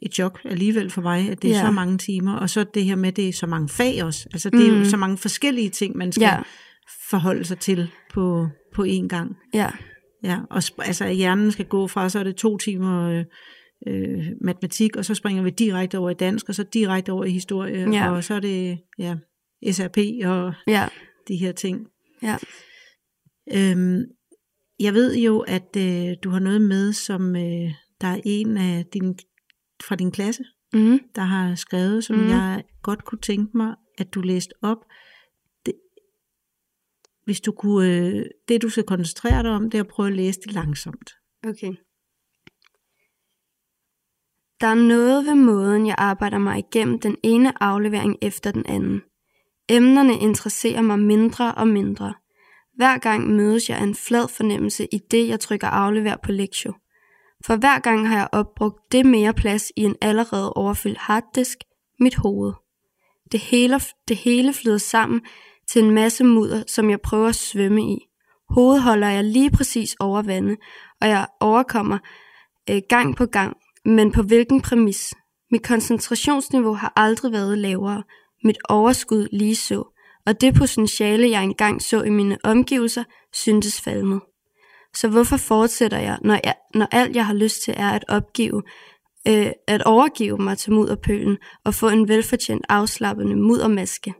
[0.01, 1.65] et chok alligevel for mig, at det er ja.
[1.65, 2.35] så mange timer.
[2.35, 4.27] Og så det her med, det er så mange fag også.
[4.33, 4.79] Altså det er mm.
[4.79, 6.41] jo så mange forskellige ting, man skal ja.
[7.09, 9.35] Forholde sig til på, på én gang.
[9.53, 9.69] Ja.
[10.23, 13.25] Ja, og altså hjernen skal gå fra, så er det to timer øh,
[13.87, 17.31] øh, matematik, og så springer vi direkte over i dansk, og så direkte over i
[17.31, 18.11] historie, ja.
[18.11, 19.15] og så er det ja,
[19.71, 20.87] SRP og ja.
[21.27, 21.87] de her ting.
[22.23, 22.37] Ja.
[23.53, 24.01] Øhm,
[24.79, 27.71] jeg ved jo, at øh, du har noget med, som øh,
[28.01, 29.15] der er en af din,
[29.87, 30.99] fra din klasse, mm.
[31.15, 32.29] der har skrevet, som mm.
[32.29, 34.77] jeg godt kunne tænke mig, at du læste op.
[37.27, 40.15] Hvis du kunne, øh, det du skal koncentrere dig om, det er at prøve at
[40.15, 41.11] læse det langsomt.
[41.47, 41.73] Okay.
[44.61, 49.01] Der er noget ved måden, jeg arbejder mig igennem den ene aflevering efter den anden.
[49.69, 52.13] Emnerne interesserer mig mindre og mindre.
[52.75, 56.73] Hver gang mødes jeg af en flad fornemmelse i det, jeg trykker aflever på lektio.
[57.45, 61.57] For hver gang har jeg opbrugt det mere plads i en allerede overfyldt harddisk,
[61.99, 62.53] mit hoved.
[63.31, 65.21] Det hele, det hele flyder sammen
[65.71, 67.97] til en masse mudder, som jeg prøver at svømme i.
[68.49, 70.57] Hovedet holder jeg lige præcis over vandet,
[71.01, 71.97] og jeg overkommer
[72.69, 75.13] øh, gang på gang, men på hvilken præmis?
[75.51, 78.03] Mit koncentrationsniveau har aldrig været lavere,
[78.43, 79.83] mit overskud lige så,
[80.25, 83.03] og det potentiale, jeg engang så i mine omgivelser,
[83.33, 84.21] syntes falmet.
[84.95, 88.63] Så hvorfor fortsætter jeg, når, jeg, når alt jeg har lyst til er at opgive,
[89.27, 94.13] øh, at overgive mig til mudderpølen og få en velfortjent afslappende muddermaske?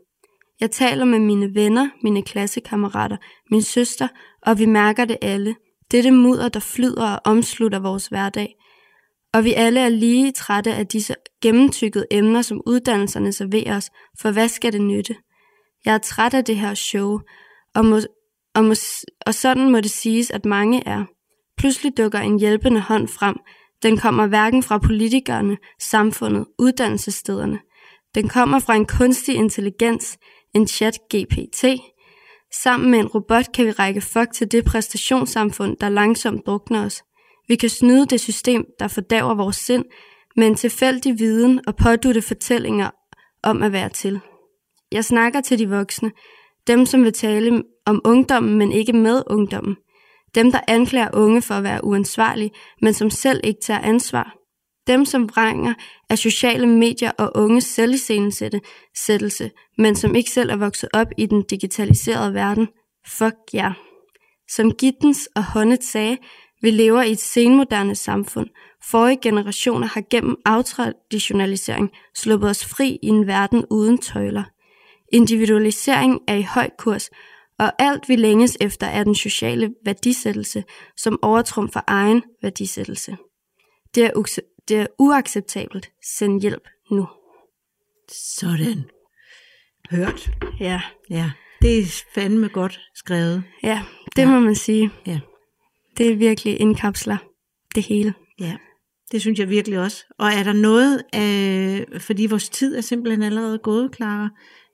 [0.59, 3.17] Jeg taler med mine venner, mine klassekammerater,
[3.51, 4.07] min søster,
[4.41, 5.55] og vi mærker det alle.
[5.91, 8.55] Dette mudder, der flyder og omslutter vores hverdag.
[9.33, 13.89] Og vi alle er lige trætte af disse gennemtykkede emner, som uddannelserne serverer os,
[14.19, 15.15] for hvad skal det nytte?
[15.85, 17.19] Jeg er træt af det her show,
[17.75, 17.99] og, må,
[18.55, 18.73] og, må,
[19.25, 21.05] og sådan må det siges, at mange er.
[21.57, 23.35] Pludselig dukker en hjælpende hånd frem.
[23.83, 27.59] Den kommer hverken fra politikerne, samfundet, uddannelsesstederne.
[28.15, 30.17] Den kommer fra en kunstig intelligens,
[30.53, 31.65] en chat GPT.
[32.63, 37.03] Sammen med en robot kan vi række fuck til det præstationssamfund, der langsomt drukner os.
[37.47, 39.85] Vi kan snyde det system, der fordaver vores sind,
[40.35, 42.89] med en tilfældig viden og pådutte fortællinger
[43.43, 44.19] om at være til.
[44.91, 46.11] Jeg snakker til de voksne,
[46.67, 49.75] dem som vil tale om ungdommen, men ikke med ungdommen.
[50.35, 54.36] Dem, der anklager unge for at være uansvarlige, men som selv ikke tager ansvar.
[54.87, 55.73] Dem, som vrænger
[56.09, 61.43] af sociale medier og unges selviscenesættelse, men som ikke selv er vokset op i den
[61.43, 62.67] digitaliserede verden.
[63.07, 63.63] Fuck jer.
[63.63, 63.73] Yeah.
[64.49, 66.17] Som Gittens og Honnet sagde,
[66.61, 68.47] vi lever i et senmoderne samfund.
[68.83, 74.43] Forrige generationer har gennem aftraditionalisering sluppet os fri i en verden uden tøjler.
[75.13, 77.09] Individualisering er i høj kurs,
[77.59, 80.63] og alt vi længes efter er den sociale værdisættelse,
[80.97, 83.17] som overtrumfer egen værdisættelse.
[83.95, 84.11] Det er,
[84.67, 85.89] det er uacceptabelt.
[86.17, 87.07] Send hjælp nu.
[88.11, 88.89] Sådan.
[89.89, 90.31] Hørt.
[90.59, 90.81] Ja.
[91.09, 93.43] Ja, det er fandme godt skrevet.
[93.63, 93.83] Ja,
[94.15, 94.29] det ja.
[94.29, 94.91] må man sige.
[95.05, 95.19] Ja.
[95.97, 97.17] Det er virkelig indkapsler
[97.75, 98.13] det hele.
[98.39, 98.57] Ja,
[99.11, 100.05] det synes jeg virkelig også.
[100.19, 104.29] Og er der noget, af, fordi vores tid er simpelthen allerede gået, Clara,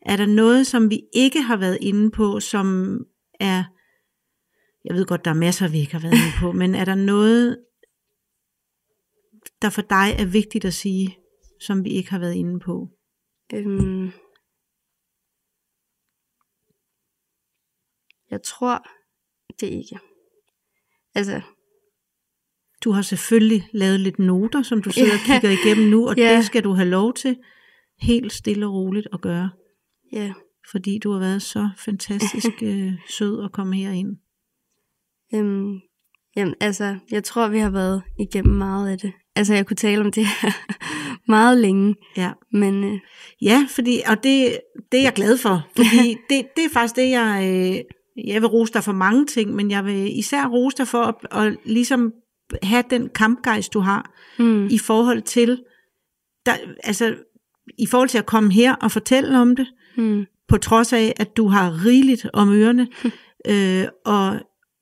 [0.06, 2.98] er der noget, som vi ikke har været inde på, som
[3.40, 3.64] er,
[4.86, 6.96] jeg ved godt, der er masser, vi ikke har været inde på, men er der
[6.96, 7.58] noget,
[9.64, 11.18] der for dig er vigtigt at sige,
[11.62, 12.90] som vi ikke har været inde på?
[13.54, 14.12] Øhm,
[18.32, 18.88] jeg tror
[19.60, 20.00] det ikke.
[21.16, 21.42] Altså,
[22.84, 26.36] Du har selvfølgelig lavet lidt noter, som du sidder og kigger igennem nu, og Ja.
[26.38, 27.38] det skal du have lov til
[28.00, 29.50] helt stille og roligt at gøre,
[30.12, 30.34] ja,
[30.72, 34.18] fordi du har været så fantastisk øh, sød at komme herind.
[35.34, 35.80] øhm,
[36.36, 39.14] jamen, altså, jeg tror, vi har været igennem meget af det.
[39.36, 40.52] Altså, jeg kunne tale om det her
[41.32, 42.32] meget længe, Ja.
[42.52, 43.00] men øh,
[43.42, 44.58] Ja, fordi, og det,
[44.92, 47.76] det er jeg glad for, fordi det, det er faktisk det, jeg, øh,
[48.28, 51.16] jeg vil rose dig for mange ting, men jeg vil især rose dig for at,
[51.46, 52.12] at ligesom
[52.64, 55.64] have den kampgejst, du har, mm, i forhold til,
[56.46, 56.54] der,
[56.84, 57.16] altså,
[57.78, 59.68] i forhold til at komme her og fortælle om det,
[59.98, 62.88] mm, på trods af, at du har rigeligt om ørerne,
[63.52, 64.40] øh, og,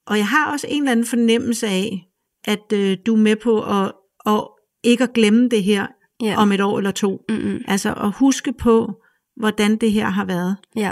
[0.07, 2.07] og jeg har også en eller anden fornemmelse af,
[2.45, 3.91] at øh, du er med på at,
[4.25, 4.47] at
[4.83, 5.87] ikke at glemme det her
[6.21, 7.25] ja, om et år eller to.
[7.29, 9.01] mm, Altså at huske på,
[9.35, 10.57] hvordan det her har været.
[10.75, 10.91] ja,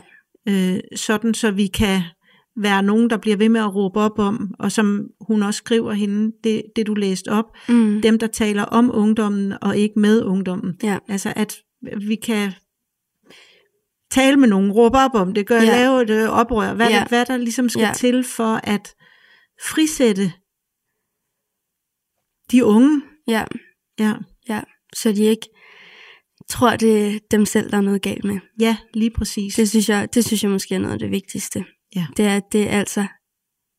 [0.50, 2.02] Øh, sådan så vi kan
[2.58, 5.94] være nogen, der bliver ved med at råbe op om, og som hun også skriver
[5.94, 10.24] hende, det, det du læste op, mm, dem der taler om ungdommen og ikke med
[10.24, 10.78] ungdommen.
[10.84, 11.56] ja, Altså at
[12.08, 12.52] vi kan
[14.12, 15.66] tale med nogen, råbe op om det, gøre, Ja.
[15.82, 17.06] lave et øh, oprør, hvad, Ja.
[17.08, 17.92] hvad der ligesom skal Ja.
[17.96, 18.96] til for at
[19.70, 20.32] frisætte
[22.52, 23.02] de unge.
[23.30, 23.46] Ja,
[24.00, 24.14] Ja,
[24.50, 24.62] ja,
[24.94, 25.48] så de ikke
[26.50, 28.40] tror, det er dem selv, der er noget galt med.
[28.60, 29.56] ja lige præcis.
[29.56, 31.66] Det synes jeg, det synes jeg måske er noget af det vigtigste.
[31.96, 32.08] Ja.
[32.18, 33.08] Det er, at det er altså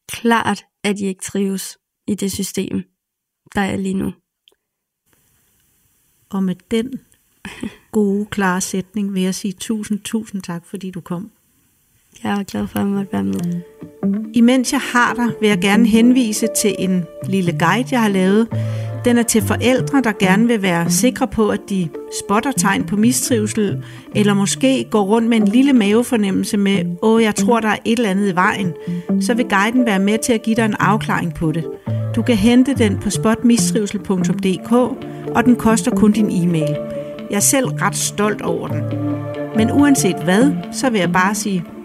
[0.09, 2.83] klart, at de ikke trives i det system,
[3.55, 4.13] der er lige nu.
[6.31, 7.01] Og med den
[7.93, 11.33] gode, klare sætning vil jeg sige tusind, tusind tak, fordi du kom.
[12.25, 13.61] Jeg er glad for, at jeg måtte være med.
[14.35, 18.49] Imens jeg har dig, vil jeg gerne henvise til en lille guide, jeg har lavet.
[19.05, 21.89] Den er til forældre, der gerne vil være sikre på, at de
[22.25, 23.85] spotter tegn på mistrivsel,
[24.15, 27.97] eller måske går rundt med en lille mavefornemmelse med, åh, jeg tror, der er et
[27.99, 28.73] eller andet i vejen.
[29.21, 31.65] Så vil guiden være med til at give dig en afklaring på det.
[32.17, 34.73] Du kan hente den på spotmistrivsel.dk,
[35.37, 36.77] og den koster kun din e-mail.
[37.31, 38.83] Jeg er selv ret stolt over den.
[39.57, 41.65] Men uanset hvad, så vil jeg bare sige